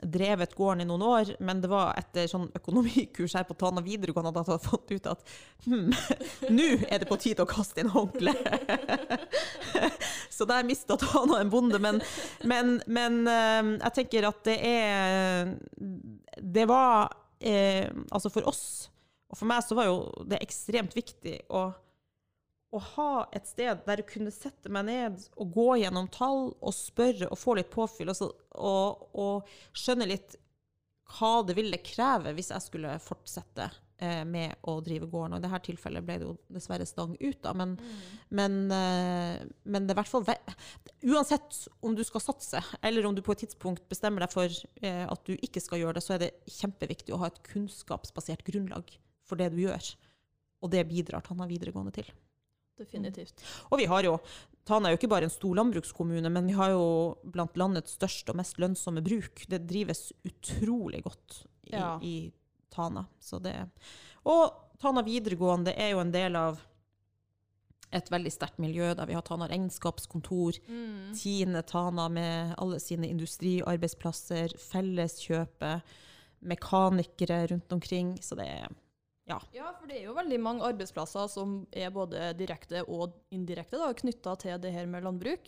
drevet 0.00 0.54
gården 0.56 0.84
i 0.84 0.88
noen 0.88 1.02
år, 1.04 1.32
men 1.44 1.60
det 1.60 1.68
var 1.70 1.98
etter 1.98 2.28
sånn 2.30 2.48
økonomikurs 2.56 3.34
her 3.36 3.44
på 3.48 3.56
Tana 3.58 3.82
videregående 3.84 4.30
at 4.32 4.38
jeg 4.38 4.48
hadde 4.48 4.68
fått 4.68 4.94
ut 4.94 5.08
at 5.10 5.34
hm, 5.66 5.90
nå 6.56 6.68
er 6.88 7.02
det 7.02 7.08
på 7.10 7.18
tide 7.20 7.44
å 7.44 7.50
kaste 7.50 7.82
inn 7.82 7.92
håndkleet. 7.92 8.38
Så 10.36 10.46
der 10.48 10.64
mista 10.64 10.96
Tana 11.00 11.40
en 11.40 11.52
bonde. 11.52 11.80
Men, 11.82 12.00
men, 12.48 12.78
men 12.86 13.20
eh, 13.28 13.74
jeg 13.76 13.96
tenker 14.00 14.30
at 14.30 14.40
det 14.46 14.56
er 14.64 15.52
Det 16.40 16.64
var 16.68 17.10
eh, 17.40 17.90
Altså 18.08 18.32
for 18.32 18.48
oss, 18.48 18.64
og 19.30 19.38
for 19.38 19.50
meg, 19.50 19.62
så 19.66 19.76
var 19.78 19.90
jo 19.90 20.00
det 20.26 20.40
ekstremt 20.42 20.96
viktig 20.96 21.36
å 21.54 21.68
å 22.70 22.80
ha 22.94 23.12
et 23.34 23.48
sted 23.50 23.82
der 23.86 24.02
jeg 24.02 24.10
kunne 24.12 24.32
sette 24.34 24.70
meg 24.72 24.86
ned 24.86 25.24
og 25.40 25.54
gå 25.56 25.68
gjennom 25.82 26.06
tall 26.14 26.52
og 26.54 26.74
spørre 26.74 27.30
og 27.30 27.38
få 27.38 27.56
litt 27.58 27.70
påfyll, 27.72 28.12
og, 28.12 28.18
så, 28.18 28.30
og, 28.62 29.08
og 29.18 29.76
skjønne 29.76 30.06
litt 30.10 30.38
hva 31.10 31.40
det 31.42 31.56
ville 31.58 31.80
kreve 31.82 32.34
hvis 32.36 32.52
jeg 32.52 32.62
skulle 32.62 32.92
fortsette 33.02 33.66
eh, 33.98 34.22
med 34.22 34.54
å 34.70 34.76
drive 34.84 35.08
gården. 35.10 35.34
Og 35.34 35.40
i 35.40 35.46
dette 35.46 35.60
tilfellet 35.66 36.06
ble 36.06 36.18
det 36.20 36.28
jo 36.28 36.36
dessverre 36.54 36.86
stang 36.86 37.16
ut, 37.18 37.40
da, 37.42 37.56
men, 37.58 37.74
men, 38.30 38.60
eh, 38.76 39.42
men 39.66 39.88
det 39.88 39.96
er 39.96 39.98
i 39.98 40.00
hvert 40.02 40.12
fall 40.12 40.28
Uansett 41.00 41.64
om 41.82 41.94
du 41.96 42.04
skal 42.06 42.22
satse, 42.22 42.62
eller 42.86 43.08
om 43.08 43.16
du 43.16 43.24
på 43.26 43.34
et 43.34 43.46
tidspunkt 43.46 43.86
bestemmer 43.90 44.22
deg 44.22 44.34
for 44.34 44.62
eh, 44.84 45.04
at 45.08 45.26
du 45.26 45.34
ikke 45.40 45.62
skal 45.64 45.82
gjøre 45.82 45.98
det, 45.98 46.06
så 46.06 46.14
er 46.14 46.26
det 46.26 46.32
kjempeviktig 46.60 47.16
å 47.16 47.22
ha 47.24 47.32
et 47.32 47.42
kunnskapsbasert 47.50 48.46
grunnlag 48.46 48.94
for 49.26 49.40
det 49.40 49.50
du 49.54 49.62
gjør. 49.64 49.94
Og 50.60 50.70
det 50.70 50.86
bidrar 50.86 51.24
Tanna 51.24 51.48
videregående 51.48 51.94
til. 51.96 52.10
Definitivt. 52.80 53.44
Og 53.70 53.78
vi 53.82 53.86
har 53.90 54.06
jo, 54.06 54.16
Tana 54.68 54.88
er 54.88 54.94
jo 54.94 55.00
ikke 55.00 55.10
bare 55.12 55.28
en 55.28 55.32
stor 55.34 55.54
landbrukskommune, 55.58 56.30
men 56.32 56.48
vi 56.48 56.56
har 56.56 56.72
jo 56.72 56.84
blant 57.34 57.56
landets 57.60 57.94
største 57.98 58.32
og 58.32 58.40
mest 58.40 58.56
lønnsomme 58.62 59.02
bruk. 59.04 59.44
Det 59.52 59.62
drives 59.68 60.06
utrolig 60.24 61.02
godt 61.04 61.42
i, 61.68 61.74
Ja. 61.76 61.98
i 62.02 62.32
Tana. 62.72 63.04
Så 63.20 63.40
det, 63.42 63.54
og 64.24 64.56
Tana 64.80 65.02
videregående 65.04 65.74
er 65.76 65.90
jo 65.92 66.00
en 66.00 66.12
del 66.14 66.36
av 66.40 66.60
et 67.92 68.06
veldig 68.08 68.30
sterkt 68.30 68.60
miljø 68.62 68.92
der 68.94 69.06
vi 69.10 69.16
har 69.18 69.22
Tana 69.26 69.48
regnskapskontor, 69.50 70.60
Mm. 70.68 71.12
Tine 71.18 71.62
Tana 71.66 72.08
med 72.08 72.54
alle 72.56 72.78
sine 72.80 73.08
industriarbeidsplasser, 73.10 74.54
Felleskjøpet, 74.56 75.82
mekanikere 76.42 77.46
rundt 77.50 77.72
omkring. 77.72 78.14
Så 78.22 78.36
det 78.38 78.46
er 78.46 78.68
Ja, 79.28 79.38
for 79.78 79.86
det 79.86 79.98
er 80.00 80.06
jo 80.08 80.14
veldig 80.16 80.38
mange 80.42 80.64
arbeidsplasser 80.66 81.28
som 81.30 81.66
er 81.72 81.90
både 81.94 82.32
direkte 82.34 82.80
og 82.88 83.12
indirekte 83.30 83.78
knytta 84.00 84.32
til 84.42 84.56
det 84.58 84.72
her 84.74 84.86
med 84.90 85.04
landbruk, 85.06 85.46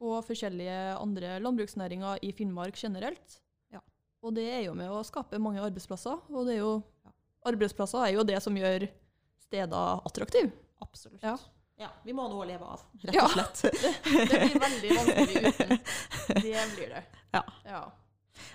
og 0.00 0.18
forskjellige 0.26 0.74
andre 1.00 1.38
landbruksnæringer 1.40 2.18
i 2.22 2.32
Finnmark 2.36 2.76
generelt. 2.76 3.38
Ja. 3.72 3.80
Og 4.22 4.34
det 4.36 4.44
er 4.52 4.62
jo 4.66 4.74
med 4.76 4.90
å 4.92 5.00
skape 5.06 5.40
mange 5.40 5.62
arbeidsplasser, 5.64 6.20
og 6.28 6.46
det 6.46 6.56
er 6.58 6.60
jo, 6.66 6.82
Ja. 7.04 7.10
arbeidsplasser 7.52 8.04
er 8.04 8.12
jo 8.18 8.24
det 8.24 8.42
som 8.42 8.54
gjør 8.56 8.88
steder 9.46 10.00
attraktive. 10.04 10.52
absolutt. 10.82 11.22
Ja. 11.22 11.36
Ja, 11.78 11.88
vi 12.04 12.12
må 12.12 12.28
nå 12.30 12.44
leve 12.46 12.62
av, 12.62 12.82
rett 13.02 13.14
Ja. 13.16 13.24
og 13.24 13.30
slett. 13.30 13.62
Det 14.30 14.38
blir 14.44 14.60
veldig 14.62 14.90
vanskelig 14.94 15.48
uten. 15.48 15.78
Det 16.44 16.66
blir 16.76 16.88
det. 16.92 17.04
Ja. 17.34 17.42
ja. 17.66 17.80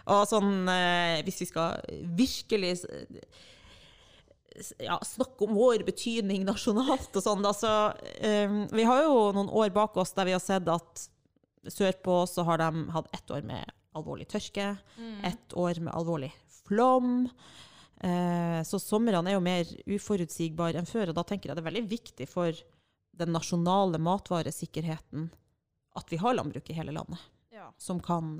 Og 0.07 0.21
sånn, 0.29 0.69
eh, 0.69 1.21
hvis 1.25 1.41
vi 1.41 1.45
skal 1.49 1.81
virkelig 2.15 2.77
ja, 4.79 4.99
snakke 5.05 5.45
om 5.45 5.55
vår 5.57 5.83
betydning 5.87 6.43
nasjonalt 6.47 7.15
og 7.15 7.23
sånn, 7.23 7.43
da, 7.45 7.53
så 7.55 7.73
eh, 8.19 8.51
Vi 8.73 8.85
har 8.87 9.03
jo 9.05 9.29
noen 9.35 9.51
år 9.51 9.71
bak 9.75 9.97
oss 9.99 10.13
der 10.17 10.29
vi 10.29 10.35
har 10.35 10.43
sett 10.43 10.67
at 10.71 11.05
sørpå 11.69 12.21
så 12.29 12.45
har 12.47 12.61
de 12.61 12.85
hatt 12.93 13.09
ett 13.15 13.31
år 13.35 13.43
med 13.47 13.71
alvorlig 13.97 14.29
tørke, 14.31 14.77
ett 15.27 15.55
år 15.57 15.81
med 15.83 15.93
alvorlig 15.93 16.31
flom. 16.63 17.25
Eh, 17.99 18.61
så 18.63 18.79
somrene 18.79 19.31
er 19.31 19.35
jo 19.35 19.43
mer 19.43 19.73
uforutsigbare 19.89 20.79
enn 20.79 20.89
før, 20.89 21.11
og 21.11 21.17
da 21.17 21.25
tenker 21.27 21.49
jeg 21.49 21.57
det 21.57 21.63
er 21.65 21.69
veldig 21.71 21.87
viktig 21.89 22.29
for 22.31 22.61
den 23.19 23.33
nasjonale 23.35 23.99
matvaresikkerheten 23.99 25.27
at 25.99 26.13
vi 26.13 26.19
har 26.21 26.37
landbruk 26.37 26.69
i 26.69 26.77
hele 26.77 26.93
landet, 26.95 27.19
ja. 27.51 27.71
som 27.77 27.99
kan 27.99 28.37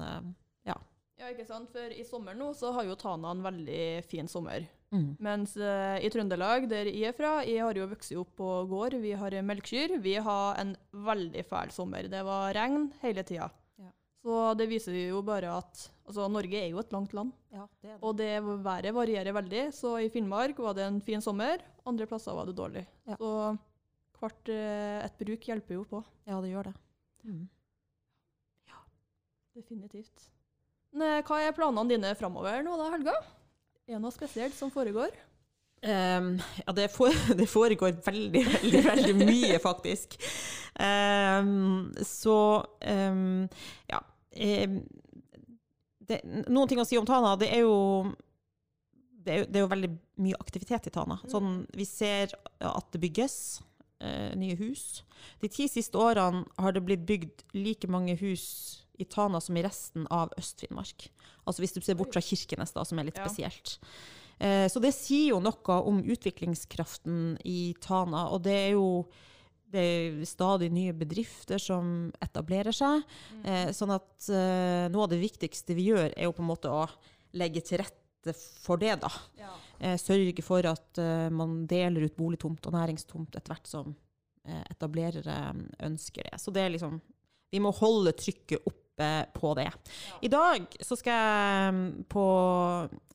Ja, 0.64 0.78
Ja, 1.20 1.34
ikke 1.34 1.48
sant? 1.50 1.74
For 1.74 1.92
i 1.92 2.06
sommer 2.08 2.38
nå 2.38 2.54
så 2.56 2.72
har 2.78 2.88
jo 2.88 2.96
Tana 2.96 3.34
en 3.34 3.44
veldig 3.44 4.06
fin 4.08 4.30
sommer. 4.32 4.70
Mm. 4.96 5.10
Mens 5.26 5.56
uh, 5.60 5.98
i 6.02 6.10
Trøndelag, 6.14 6.68
der 6.72 6.90
jeg 6.92 7.12
er 7.12 7.16
fra, 7.18 7.40
jeg 7.48 7.64
har 7.64 7.78
jo 7.78 7.88
vokst 7.92 8.16
opp 8.20 8.34
på 8.40 8.50
gård, 8.72 8.98
vi 9.04 9.14
har 9.18 9.38
melkekyr, 9.46 9.98
vi 10.04 10.16
har 10.26 10.60
en 10.62 10.76
veldig 10.92 11.46
fæl 11.50 11.74
sommer. 11.76 12.10
Det 12.12 12.24
var 12.28 12.54
regn 12.58 12.90
hele 13.04 13.26
tida. 13.28 13.50
Ja. 13.80 13.92
Så 14.24 14.40
det 14.60 14.70
viser 14.72 14.98
jo 14.98 15.22
bare 15.26 15.54
at 15.60 15.86
altså, 16.08 16.28
Norge 16.32 16.64
er 16.64 16.70
jo 16.72 16.82
et 16.82 16.94
langt 16.96 17.16
land, 17.18 17.34
Ja, 17.54 17.68
det 17.82 17.94
det. 17.94 18.00
og 18.02 18.18
det 18.18 18.34
været 18.66 18.96
varierer 18.96 19.36
veldig. 19.36 19.70
Så 19.76 19.98
i 20.04 20.10
Finnmark 20.14 20.60
var 20.60 20.78
det 20.78 20.88
en 20.88 21.02
fin 21.02 21.22
sommer, 21.22 21.64
andre 21.86 22.10
plasser 22.10 22.36
var 22.36 22.50
det 22.50 22.58
dårlig. 22.58 22.86
Ja. 23.10 23.18
Så 23.18 23.56
hvert 24.20 24.52
uh, 24.52 25.00
et 25.06 25.22
bruk 25.22 25.48
hjelper 25.48 25.80
jo 25.80 25.88
på. 25.88 26.04
Ja, 26.28 26.42
det 26.44 26.52
gjør 26.52 26.72
det. 26.72 26.76
Mm. 27.24 27.48
Definitivt. 29.60 30.30
Ne, 30.96 31.20
hva 31.26 31.42
er 31.44 31.54
planene 31.56 31.90
dine 31.92 32.14
framover 32.18 32.64
nå 32.66 32.78
da, 32.80 32.88
Helga? 32.94 33.16
Er 33.90 33.98
det 33.98 34.04
noe 34.04 34.14
spesielt 34.14 34.54
som 34.54 34.70
foregår? 34.70 35.10
Um, 35.82 36.36
ja, 36.62 36.74
det, 36.78 36.90
for, 36.94 37.10
det 37.40 37.48
foregår 37.50 37.96
veldig, 38.06 38.44
veldig, 38.46 38.82
veldig 38.86 39.16
mye, 39.18 39.60
faktisk. 39.64 40.18
Um, 40.78 41.88
så 42.06 42.36
um, 42.86 43.48
ja. 43.90 44.02
det, 46.06 46.20
noen 46.52 46.70
ting 46.70 46.82
å 46.84 46.86
si 46.86 47.00
om 47.00 47.08
Tana. 47.08 47.34
Det 47.40 47.50
er 47.56 47.64
jo 47.64 48.12
det 49.20 49.34
er, 49.34 49.40
jo- 49.42 49.48
det 49.50 49.58
er 49.58 49.66
jo 49.66 49.72
veldig 49.74 49.90
mye 50.28 50.38
aktivitet 50.44 50.92
i 50.92 50.94
Tana. 50.94 51.18
Sånn, 51.32 51.64
vi 51.76 51.88
ser 51.90 52.36
at 52.62 52.92
det 52.94 53.02
bygges 53.04 53.36
eh, 54.04 54.32
nye 54.40 54.56
hus. 54.60 55.02
De 55.42 55.50
ti 55.52 55.68
siste 55.72 56.00
årene 56.00 56.46
har 56.62 56.76
det 56.76 56.86
blitt 56.88 57.04
bygd 57.10 57.44
like 57.58 57.90
mange 57.92 58.16
hus 58.22 58.46
i 59.00 59.06
Tana 59.10 59.40
som 59.42 59.58
i 59.58 59.64
resten 59.66 60.06
av 60.12 60.32
Øst-Finnmark. 60.38 61.10
Altså 61.48 61.64
hvis 61.64 61.74
du 61.74 61.82
ser 61.82 61.96
bort 62.00 62.14
fra 62.14 62.22
Kirkenes, 62.22 62.74
da, 62.76 62.84
som 62.86 63.00
er 63.00 63.08
litt 63.10 63.18
Ja. 63.18 63.26
spesielt. 63.28 63.78
Eh, 64.40 64.68
så 64.72 64.80
det 64.84 64.94
sier 64.96 65.32
jo 65.34 65.40
noe 65.44 65.80
om 65.84 66.02
utviklingskraften 66.04 67.38
i 67.46 67.74
Tana, 67.82 68.28
og 68.34 68.44
det 68.44 68.56
er 68.70 68.72
jo 68.78 69.06
det 69.70 69.82
er 69.86 70.26
stadig 70.26 70.72
nye 70.74 70.94
bedrifter 70.98 71.60
som 71.62 72.12
etablerer 72.26 72.74
seg. 72.74 73.04
Eh, 73.46 73.68
sånn 73.70 73.92
at 73.94 74.26
eh, 74.34 74.88
noe 74.90 75.04
av 75.06 75.12
det 75.12 75.20
viktigste 75.22 75.76
vi 75.78 75.92
gjør, 75.92 76.10
er 76.18 76.26
jo 76.26 76.32
på 76.34 76.42
en 76.42 76.50
måte 76.50 76.72
å 76.74 76.88
legge 77.38 77.62
til 77.62 77.78
rette 77.84 78.34
for 78.34 78.78
det, 78.82 78.96
da. 79.04 79.12
Ja. 79.38 79.52
Eh, 79.80 79.94
sørge 80.02 80.42
for 80.42 80.66
at 80.66 80.98
eh, 80.98 81.30
man 81.30 81.68
deler 81.70 82.02
ut 82.10 82.18
boligtomt 82.18 82.66
og 82.66 82.74
næringstomt 82.74 83.38
etter 83.38 83.54
hvert 83.54 83.70
som 83.70 83.94
eh, 84.48 84.64
etablerere 84.74 85.38
ønsker 85.86 86.24
det. 86.32 86.42
Så 86.42 86.52
det 86.52 86.66
er 86.66 86.74
liksom 86.74 86.98
Vi 87.52 87.58
må 87.60 87.72
holde 87.74 88.12
trykket 88.14 88.62
oppe 88.66 88.79
på 89.36 89.54
det. 89.60 89.70
I 90.26 90.32
dag 90.32 90.66
så 90.84 90.98
skal 91.00 91.16
jeg 91.16 91.76
mm, 91.76 91.86
på, 92.12 92.26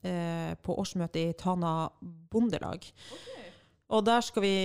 eh, 0.07 0.55
på 0.61 0.79
årsmøte 0.83 1.20
i 1.20 1.35
Tana 1.38 1.75
Bondelag. 2.03 2.88
Og 3.94 4.01
der 4.07 4.25
skal 4.25 4.42
vi 4.42 4.57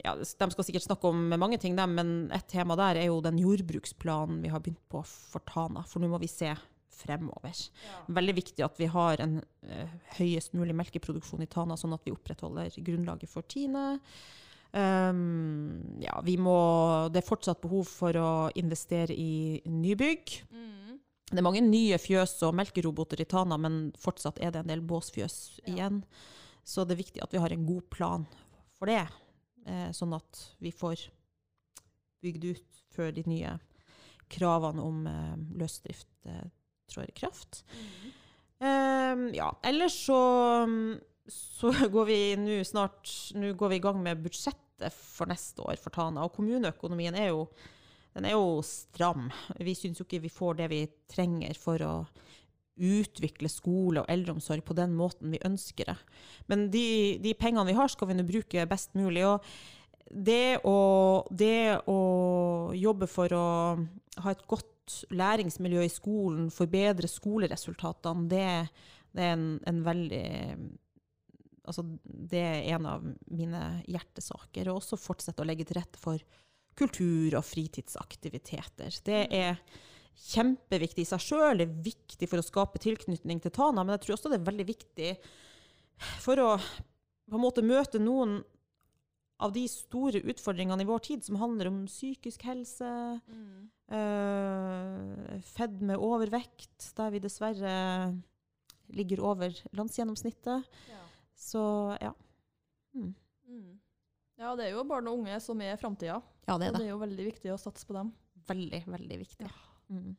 ja, 0.00 0.14
De 0.16 0.24
skal 0.24 0.64
sikkert 0.64 0.86
snakke 0.86 1.10
om 1.10 1.28
mange 1.36 1.58
ting, 1.60 1.76
dem, 1.76 1.94
men 1.98 2.10
et 2.34 2.48
tema 2.48 2.76
der 2.78 3.02
er 3.02 3.10
jo 3.10 3.20
den 3.24 3.38
jordbruksplanen 3.42 4.40
vi 4.42 4.50
har 4.52 4.62
begynt 4.64 4.82
på 4.90 5.02
for 5.04 5.44
Tana. 5.46 5.84
For 5.86 6.02
nå 6.02 6.10
må 6.10 6.20
vi 6.22 6.30
se 6.32 6.54
fremover. 6.98 7.54
Veldig 8.10 8.34
viktig 8.40 8.64
at 8.64 8.80
vi 8.80 8.88
har 8.90 9.22
en 9.22 9.38
eh, 9.68 9.94
høyest 10.18 10.56
mulig 10.58 10.74
melkeproduksjon 10.78 11.44
i 11.44 11.50
Tana, 11.50 11.76
sånn 11.78 11.94
at 11.94 12.04
vi 12.06 12.14
opprettholder 12.14 12.72
grunnlaget 12.82 13.30
for 13.30 13.46
Tine. 13.46 13.98
Um, 14.72 15.98
ja, 16.02 16.18
vi 16.24 16.36
må, 16.36 16.56
det 17.12 17.22
er 17.22 17.28
fortsatt 17.28 17.60
behov 17.62 17.88
for 17.88 18.16
å 18.20 18.32
investere 18.60 19.14
i 19.16 19.62
nybygg. 19.64 20.34
Mm. 20.52 20.98
Det 21.28 21.40
er 21.40 21.44
mange 21.44 21.62
nye 21.64 21.96
fjøs 22.00 22.36
og 22.48 22.56
melkeroboter 22.56 23.20
i 23.20 23.28
Tana, 23.28 23.56
men 23.60 23.88
fortsatt 24.00 24.40
er 24.40 24.52
det 24.52 24.62
en 24.62 24.72
del 24.72 24.84
båsfjøs 24.84 25.38
Ja. 25.66 25.72
igjen. 25.72 26.02
Så 26.64 26.84
det 26.84 26.96
er 26.96 27.04
viktig 27.04 27.22
at 27.24 27.32
vi 27.32 27.40
har 27.40 27.52
en 27.52 27.66
god 27.66 27.88
plan 27.90 28.26
for 28.76 28.86
det, 28.86 29.06
eh, 29.66 29.88
sånn 29.96 30.14
at 30.16 30.42
vi 30.60 30.70
får 30.70 31.08
bygd 32.22 32.44
ut 32.44 32.84
før 32.92 33.12
de 33.14 33.22
nye 33.26 33.58
kravene 34.28 34.82
om 34.84 35.06
eh, 35.06 35.36
løsdrift 35.56 36.08
eh, 36.26 36.48
trår 36.92 37.08
i 37.08 37.16
kraft. 37.16 37.62
Mm. 37.72 38.12
Um, 38.58 39.34
ja, 39.34 39.52
ellers 39.62 39.94
så, 40.06 40.18
så 41.28 41.72
går 41.94 42.08
vi 42.08 42.20
nå 42.40 42.62
snart 42.64 43.12
Nå 43.36 43.52
går 43.58 43.74
vi 43.74 43.80
i 43.80 43.84
gang 43.84 44.00
med 44.02 44.22
budsjettet 44.24 44.94
for 44.94 45.30
neste 45.30 45.64
år 45.66 45.78
for 45.80 45.94
Tana. 45.94 46.24
Og 46.24 46.34
kommuneøkonomien 46.36 47.16
er 47.18 47.32
jo, 47.32 47.48
er 48.18 48.32
jo 48.32 48.60
stram. 48.66 49.28
Vi 49.58 49.74
syns 49.76 50.00
jo 50.00 50.06
ikke 50.06 50.22
vi 50.22 50.32
får 50.32 50.60
det 50.60 50.68
vi 50.72 50.82
trenger 51.10 51.58
for 51.58 51.82
å 51.84 51.94
utvikle 52.78 53.50
skole 53.50 54.04
og 54.04 54.10
eldreomsorg 54.12 54.62
på 54.62 54.76
den 54.78 54.92
måten 54.94 55.32
vi 55.34 55.42
ønsker 55.44 55.90
det. 55.90 55.96
Men 56.46 56.68
de, 56.70 57.18
de 57.22 57.34
pengene 57.34 57.66
vi 57.66 57.74
har, 57.74 57.90
skal 57.90 58.12
vi 58.12 58.18
nå 58.18 58.26
bruke 58.28 58.68
best 58.70 58.94
mulig. 58.98 59.24
Og 59.26 59.42
det 60.08 60.60
å, 60.62 60.78
det 61.30 61.80
å 61.90 61.98
jobbe 62.78 63.08
for 63.10 63.34
å 63.34 63.46
ha 64.22 64.34
et 64.34 64.46
godt 64.48 65.02
læringsmiljø 65.12 65.82
i 65.84 65.92
skolen, 65.92 66.48
forbedre 66.54 67.10
skoleresultatene, 67.10 68.28
det, 68.30 68.46
det 69.12 69.26
er 69.26 69.34
en, 69.34 69.48
en 69.68 69.82
veldig 69.84 70.28
Altså, 71.68 71.84
det 72.04 72.40
er 72.40 72.68
en 72.76 72.88
av 72.88 73.04
mine 73.30 73.62
hjertesaker. 73.86 74.70
Og 74.72 74.80
også 74.80 74.98
fortsette 75.00 75.44
å 75.44 75.48
legge 75.48 75.66
til 75.68 75.78
rette 75.80 76.00
for 76.00 76.22
kultur- 76.78 77.36
og 77.38 77.44
fritidsaktiviteter. 77.46 78.98
Det 79.04 79.22
er 79.34 79.58
kjempeviktig 80.18 81.04
i 81.04 81.08
seg 81.12 81.22
sjøl. 81.22 81.58
Det 81.60 81.66
er 81.68 81.80
viktig 81.92 82.28
for 82.30 82.40
å 82.40 82.46
skape 82.46 82.80
tilknytning 82.82 83.42
til 83.42 83.54
Tana, 83.54 83.84
men 83.84 83.94
jeg 83.96 84.06
tror 84.06 84.16
også 84.16 84.32
det 84.32 84.40
er 84.40 84.50
veldig 84.50 84.68
viktig 84.72 85.10
for 86.22 86.40
å 86.42 86.52
på 87.28 87.36
en 87.36 87.42
måte 87.44 87.62
møte 87.66 88.00
noen 88.00 88.38
av 89.38 89.52
de 89.54 89.62
store 89.70 90.22
utfordringene 90.26 90.82
i 90.82 90.88
vår 90.88 91.02
tid 91.06 91.26
som 91.26 91.36
handler 91.38 91.68
om 91.70 91.82
psykisk 91.86 92.42
helse, 92.48 92.88
Mm. 93.28 93.68
øh, 93.94 95.42
fedme, 95.54 95.94
overvekt, 95.98 96.88
der 96.96 97.10
vi 97.14 97.20
dessverre 97.22 97.74
ligger 98.90 99.22
over 99.22 99.52
landsgjennomsnittet. 99.76 100.64
Ja. 100.88 101.02
Så 101.38 101.62
ja. 102.02 102.10
Mm. 102.96 103.12
Mm. 103.48 103.74
ja, 104.40 104.54
det 104.58 104.66
er 104.68 104.72
jo 104.74 104.84
barn 104.88 105.06
og 105.10 105.20
unge 105.20 105.36
som 105.44 105.60
er 105.62 105.78
framtida. 105.80 106.18
Ja, 106.48 106.56
det 106.58 106.70
er 106.70 106.72
det 106.72 106.80
det. 106.80 106.86
er 106.88 106.90
jo 106.94 107.02
veldig 107.02 107.26
viktig 107.30 107.52
å 107.54 107.60
satse 107.60 107.86
på 107.86 107.94
dem. 107.96 108.10
Veldig, 108.48 108.82
veldig 108.88 109.18
viktig. 109.20 109.48
Mm. 109.92 110.16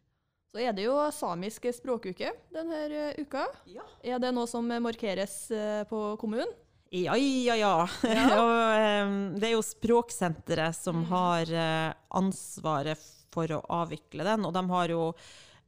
Så 0.50 0.62
er 0.64 0.74
det 0.74 0.86
jo 0.88 0.96
samisk 1.14 1.68
språkuke 1.76 2.32
denne 2.54 2.80
uka. 3.20 3.44
Ja. 3.70 3.84
Er 4.02 4.22
det 4.22 4.32
noe 4.34 4.48
som 4.50 4.66
markeres 4.82 5.36
eh, 5.54 5.84
på 5.90 6.00
kommunen? 6.22 6.50
Ja, 6.90 7.14
ja, 7.20 7.54
ja. 7.60 7.74
og, 8.42 8.56
em, 8.82 9.18
det 9.38 9.52
er 9.52 9.54
jo 9.54 9.62
Språksenteret 9.66 10.74
som 10.78 11.04
Mm. 11.04 11.06
har 11.12 11.52
eh, 11.54 11.92
ansvaret 12.18 12.98
for 13.30 13.46
å 13.54 13.60
avvikle 13.84 14.26
den, 14.26 14.46
og 14.48 14.56
de 14.56 14.64
har 14.72 14.90
jo 14.90 15.04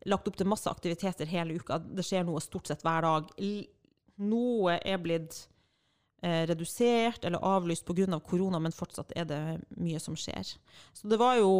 lagt 0.09 0.25
opp 0.31 0.35
til 0.39 0.49
masse 0.49 0.65
aktiviteter 0.71 1.29
hele 1.29 1.59
uka. 1.61 1.77
Det 1.77 2.01
skjer 2.07 2.25
noe 2.25 2.41
stort 2.41 2.71
sett 2.71 2.81
hver 2.81 3.05
dag. 3.05 3.29
Noe 4.21 4.77
er 4.85 4.97
blitt 5.01 5.47
eh, 6.23 6.43
redusert 6.49 7.25
eller 7.25 7.41
avlyst 7.43 7.85
pga. 7.87 8.07
Av 8.13 8.21
korona, 8.25 8.59
men 8.61 8.71
fortsatt 8.75 9.11
er 9.17 9.25
det 9.25 9.41
mye 9.81 9.99
som 9.99 10.15
skjer. 10.15 10.55
Så 10.93 11.09
det 11.09 11.17
var 11.21 11.37
jo 11.39 11.51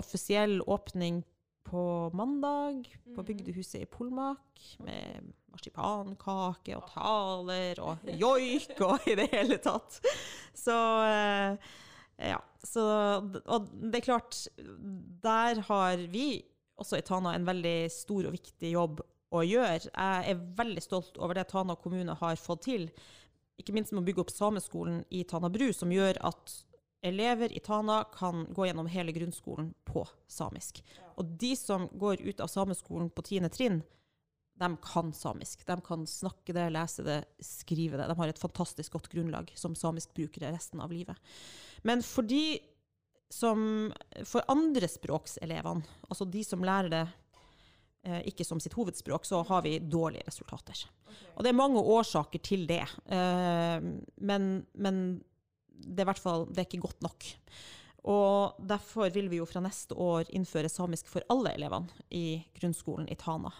offisiell 0.00 0.60
åpning 0.66 1.22
på 1.66 2.10
mandag 2.14 2.84
på 3.14 3.20
Mhm. 3.22 3.26
bygdehuset 3.26 3.82
i 3.82 3.86
Polmak 3.90 4.76
med 4.78 5.32
marsipankake 5.50 6.76
og 6.76 6.84
taler 6.92 7.80
og 7.82 8.04
joik 8.06 8.80
og 8.86 9.08
i 9.08 9.16
det 9.18 9.28
hele 9.32 9.58
tatt. 9.58 9.98
Så 10.54 10.76
eh, 11.04 11.56
ja. 12.30 12.38
Så, 12.66 12.82
og 13.46 13.66
det 13.78 14.00
er 14.00 14.04
klart, 14.06 14.48
der 15.22 15.60
har 15.68 15.96
vi 16.10 16.42
også 16.78 16.98
i 16.98 17.04
Tana 17.06 17.34
en 17.36 17.44
veldig 17.46 17.90
stor 17.94 18.26
og 18.26 18.32
viktig 18.34 18.72
jobb 18.72 19.00
å 19.40 19.46
gjøre. 19.46 19.90
Jeg 19.90 20.32
er 20.32 20.44
veldig 20.58 20.84
stolt 20.84 21.18
over 21.20 21.38
det 21.38 21.48
Tana 21.50 21.76
kommune 21.80 22.16
har 22.20 22.40
fått 22.40 22.66
til. 22.68 22.88
Ikke 23.60 23.74
minst 23.76 23.94
med 23.94 24.02
å 24.02 24.06
bygge 24.06 24.26
opp 24.26 24.32
sameskolen 24.34 25.02
i 25.10 25.24
Tana 25.28 25.50
bru, 25.52 25.68
som 25.72 25.92
gjør 25.92 26.20
at 26.28 26.54
elever 27.06 27.52
i 27.52 27.60
Tana 27.64 28.02
kan 28.14 28.46
gå 28.50 28.66
gjennom 28.66 28.88
hele 28.90 29.14
grunnskolen 29.16 29.70
på 29.88 30.04
samisk. 30.28 30.82
Og 31.16 31.36
de 31.40 31.54
som 31.56 31.88
går 31.92 32.24
ut 32.26 32.40
av 32.40 32.50
sameskolen 32.52 33.10
på 33.14 33.24
tiende 33.26 33.52
trinn, 33.52 33.82
de 34.56 34.70
kan 34.82 35.12
samisk. 35.12 35.66
De 35.68 35.76
kan 35.84 36.06
snakke 36.08 36.54
det, 36.56 36.70
lese 36.72 37.04
det, 37.04 37.18
skrive 37.44 38.00
det. 38.00 38.08
De 38.08 38.16
har 38.16 38.32
et 38.32 38.40
fantastisk 38.40 38.96
godt 38.96 39.10
grunnlag 39.12 39.52
som 39.54 39.76
samiskbrukere 39.76 40.52
resten 40.54 40.80
av 40.80 40.92
livet. 40.92 41.16
Men 41.84 42.02
for 42.04 42.26
de 42.26 42.58
som 43.26 43.90
For 44.22 44.46
andrespråkselevene, 44.46 45.82
altså 46.06 46.28
de 46.30 46.44
som 46.46 46.62
lærer 46.62 46.92
det 46.92 47.00
ikke 48.28 48.46
som 48.46 48.60
sitt 48.62 48.76
hovedspråk, 48.78 49.26
så 49.26 49.42
har 49.48 49.64
vi 49.66 49.78
dårlige 49.80 50.26
resultater. 50.28 50.84
Og 51.36 51.44
det 51.44 51.52
er 51.52 51.58
mange 51.58 51.80
årsaker 51.80 52.42
til 52.44 52.66
det. 52.68 52.84
Eh, 53.12 53.88
men, 54.16 54.50
men 54.72 55.00
det 55.76 56.02
er 56.02 56.06
i 56.06 56.10
hvert 56.12 56.22
fall 56.22 56.46
det 56.50 56.62
er 56.62 56.68
ikke 56.68 56.86
godt 56.86 57.06
nok. 57.06 57.30
Og 58.06 58.58
derfor 58.62 59.10
vil 59.14 59.30
vi 59.32 59.40
jo 59.40 59.48
fra 59.50 59.60
neste 59.64 59.96
år 59.98 60.28
innføre 60.30 60.70
samisk 60.70 61.10
for 61.10 61.26
alle 61.32 61.56
elevene 61.58 62.06
i 62.14 62.44
grunnskolen 62.60 63.08
i 63.10 63.18
Tana. 63.18 63.50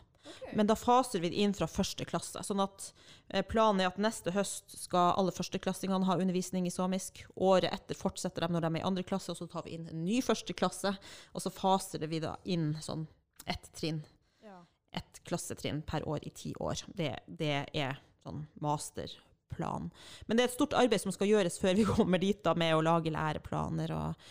Men 0.54 0.66
da 0.66 0.74
faser 0.78 1.20
vi 1.22 1.30
det 1.30 1.38
inn 1.42 1.54
fra 1.54 1.68
første 1.70 2.06
klasse. 2.08 2.40
sånn 2.42 2.62
at 2.64 2.88
eh, 3.28 3.44
Planen 3.46 3.82
er 3.82 3.90
at 3.90 4.00
neste 4.02 4.32
høst 4.34 4.74
skal 4.78 5.14
alle 5.18 5.34
førsteklassingene 5.34 6.08
ha 6.08 6.18
undervisning 6.18 6.66
i 6.66 6.74
samisk. 6.74 7.24
Året 7.36 7.70
etter 7.72 7.98
fortsetter 7.98 8.46
de 8.46 8.54
når 8.54 8.66
de 8.66 8.72
er 8.72 8.80
i 8.82 8.86
andre 8.88 9.06
klasse, 9.06 9.30
og 9.32 9.38
så 9.38 9.46
tar 9.50 9.66
vi 9.66 9.76
inn 9.76 9.86
en 9.90 10.04
ny 10.06 10.18
førsteklasse. 10.24 10.96
Og 11.34 11.44
så 11.44 11.54
faser 11.54 12.06
vi 12.10 12.22
da 12.24 12.36
inn 12.44 12.72
sånn 12.82 13.06
ett 13.46 13.70
trinn. 13.78 14.02
Ett 14.96 15.20
klassetrinn 15.28 15.82
per 15.86 16.06
år 16.08 16.24
i 16.26 16.30
ti 16.30 16.54
år. 16.62 16.80
Det, 16.96 17.12
det 17.26 17.52
er 17.76 17.98
sånn 18.24 18.42
masterplan. 18.64 19.90
Men 20.26 20.36
det 20.38 20.44
er 20.44 20.50
et 20.50 20.56
stort 20.56 20.76
arbeid 20.78 21.00
som 21.02 21.12
skal 21.14 21.28
gjøres 21.30 21.58
før 21.62 21.76
vi 21.78 21.84
kommer 21.94 22.22
dit 22.22 22.42
da, 22.44 22.54
med 22.58 22.74
å 22.76 22.82
lage 22.84 23.12
læreplaner 23.14 23.92
og 23.96 24.28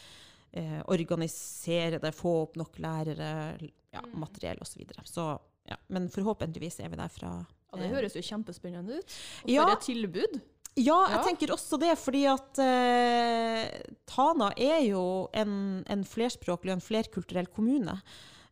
eh, 0.56 0.82
organisere 0.92 2.00
det, 2.04 2.14
få 2.16 2.34
opp 2.46 2.58
nok 2.62 2.80
lærere, 2.84 3.32
ja, 3.62 4.02
Mm. 4.04 4.18
materiell 4.20 4.58
osv. 4.60 4.74
Så, 4.74 4.80
videre. 4.82 5.04
så 5.08 5.24
ja, 5.70 5.78
men 5.88 6.10
forhåpentligvis 6.12 6.82
er 6.84 6.90
vi 6.92 6.98
der 7.00 7.08
fra 7.14 7.30
og 7.72 7.80
det 7.80 7.86
eh, 7.88 7.94
høres 7.96 8.16
jo 8.18 8.22
kjempespennende 8.28 8.98
ut. 9.00 9.14
Og 9.46 9.50
Ja. 9.54 9.64
et 9.72 9.86
tilbud. 9.88 10.36
Ja, 10.76 10.98
jeg 11.08 11.16
Ja. 11.16 11.24
tenker 11.24 11.54
også 11.56 11.80
det, 11.80 11.94
fordi 11.98 12.26
at 12.28 12.60
eh, 12.60 13.82
Tana 14.06 14.50
er 14.58 14.82
jo 14.90 15.30
en, 15.34 15.84
en 15.88 16.04
flerspråklig 16.04 16.74
og 16.74 16.78
en 16.82 16.84
flerkulturell 16.84 17.48
kommune. 17.48 17.96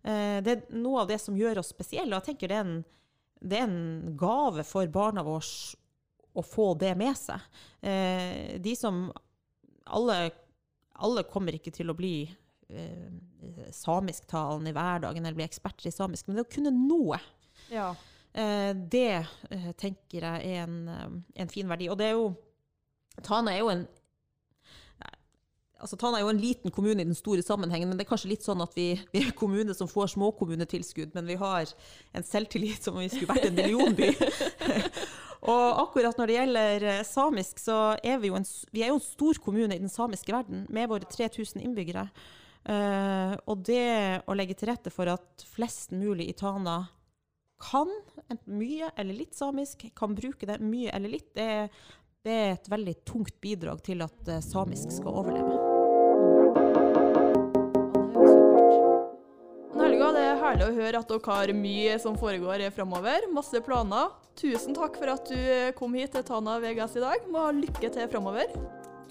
Eh, 0.03 0.39
det 0.43 0.55
er 0.55 0.75
noe 0.75 1.03
av 1.03 1.11
det 1.11 1.19
som 1.23 1.37
gjør 1.37 1.61
oss 1.61 1.71
spesielle, 1.73 2.11
og 2.11 2.21
jeg 2.21 2.33
tenker 2.33 2.51
det 2.51 2.59
er 2.59 2.67
en, 2.67 2.77
det 3.43 3.59
er 3.59 3.65
en 3.67 4.15
gave 4.19 4.65
for 4.67 4.87
barna 4.91 5.23
våre 5.25 5.79
å 6.33 6.43
få 6.45 6.71
det 6.79 6.93
med 6.97 7.15
seg. 7.17 7.41
Eh, 7.81 8.55
de 8.61 8.73
som 8.77 9.05
alle, 9.93 10.17
alle 10.97 11.25
kommer 11.29 11.55
ikke 11.57 11.73
til 11.75 11.91
å 11.93 11.97
bli 11.97 12.15
eh, 12.25 13.11
samisktalende 13.75 14.71
i 14.71 14.75
hverdagen 14.75 15.23
eller 15.23 15.37
bli 15.37 15.45
eksperter 15.45 15.91
i 15.91 15.93
samisk, 15.93 16.27
men 16.27 16.39
det 16.39 16.47
å 16.47 16.53
kunne 16.55 16.73
noe 16.73 17.21
Ja. 17.71 17.93
Eh, 18.33 18.71
det 18.73 19.27
tenker 19.77 20.25
jeg 20.25 20.55
er 20.55 20.63
en, 20.63 21.21
en 21.37 21.51
fin 21.51 21.69
verdi. 21.69 21.85
Og 21.93 21.99
det 21.99 22.09
er 22.09 22.17
jo 22.17 22.31
Tana 23.21 23.53
er 23.53 23.61
jo 23.61 23.69
en 23.69 23.83
altså 25.83 25.97
Tana 25.99 26.19
er 26.19 26.23
jo 26.23 26.31
en 26.31 26.41
liten 26.41 26.71
kommune 26.73 27.03
i 27.03 27.07
den 27.07 27.17
store 27.17 27.43
sammenhengen, 27.43 27.89
men 27.89 27.99
det 27.99 28.05
er 28.05 28.11
kanskje 28.13 28.31
litt 28.31 28.45
sånn 28.45 28.63
at 28.63 28.75
vi, 28.77 28.93
vi 29.11 29.21
er 29.21 29.29
en 29.29 29.37
kommune 29.37 29.75
som 29.75 29.89
får 29.91 30.13
småkommunetilskudd, 30.15 31.11
men 31.17 31.27
vi 31.27 31.37
har 31.39 31.73
en 32.15 32.27
selvtillit 32.27 32.85
som 32.85 32.97
om 32.97 33.03
vi 33.03 33.11
skulle 33.11 33.33
vært 33.33 33.49
en 33.49 33.57
millionby. 33.57 34.13
og 35.53 35.81
akkurat 35.83 36.19
når 36.19 36.31
det 36.31 36.37
gjelder 36.37 36.87
eh, 36.91 37.03
samisk, 37.07 37.59
så 37.63 37.79
er 37.99 38.21
vi 38.23 38.31
jo 38.31 38.39
en, 38.39 38.47
vi 38.71 38.85
jo 38.85 38.95
en 38.95 39.03
stor 39.03 39.41
kommune 39.43 39.75
i 39.75 39.83
den 39.83 39.91
samiske 39.91 40.35
verden, 40.35 40.65
med 40.73 40.91
våre 40.91 41.09
3000 41.09 41.63
innbyggere. 41.63 42.07
Uh, 42.63 43.35
og 43.51 43.65
det 43.67 44.23
å 44.23 44.35
legge 44.39 44.55
til 44.55 44.69
rette 44.69 44.87
for 44.93 45.09
at 45.11 45.43
flest 45.51 45.91
mulig 45.91 46.29
i 46.31 46.35
Tana 46.39 46.85
kan 47.59 47.91
enten 48.31 48.55
mye 48.55 48.87
eller 48.95 49.19
litt 49.19 49.35
samisk, 49.35 49.83
kan 49.99 50.15
bruke 50.15 50.47
det 50.47 50.61
mye 50.63 50.93
eller 50.95 51.11
litt, 51.11 51.33
det 51.35 51.49
er 51.57 51.67
det 52.23 52.31
er 52.31 52.53
et 52.55 52.69
veldig 52.71 52.93
tungt 53.03 53.35
bidrag 53.43 53.83
til 53.83 54.03
at 54.05 54.31
eh, 54.31 54.43
samisk 54.43 54.95
skal 54.95 55.23
overleve. 55.23 55.62
Herlig 60.53 60.69
å 60.69 60.75
høre 60.77 60.99
at 61.01 61.09
dere 61.09 61.33
har 61.33 61.51
mye 61.57 61.95
som 62.01 62.17
foregår 62.19 62.67
framover. 62.75 63.25
Masse 63.33 63.61
planer. 63.65 64.11
Tusen 64.37 64.75
takk 64.77 64.97
for 64.99 65.13
at 65.13 65.29
du 65.29 65.73
kom 65.77 65.95
hit 65.97 66.13
til 66.13 66.25
Tana 66.27 66.59
VGS 66.61 66.97
i 66.99 67.03
dag. 67.03 67.25
Må 67.33 67.47
ha 67.47 67.53
lykke 67.55 67.89
til 67.93 68.09
framover. 68.11 68.53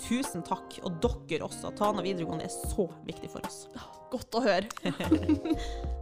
Tusen 0.02 0.42
takk, 0.46 0.78
og 0.86 1.00
dere 1.02 1.46
også. 1.46 1.72
Tana 1.78 2.04
videregående 2.04 2.46
er 2.46 2.54
så 2.54 2.86
viktig 3.06 3.30
for 3.32 3.46
oss. 3.46 3.64
Godt 4.12 4.38
å 4.38 4.44
høre. 4.46 4.70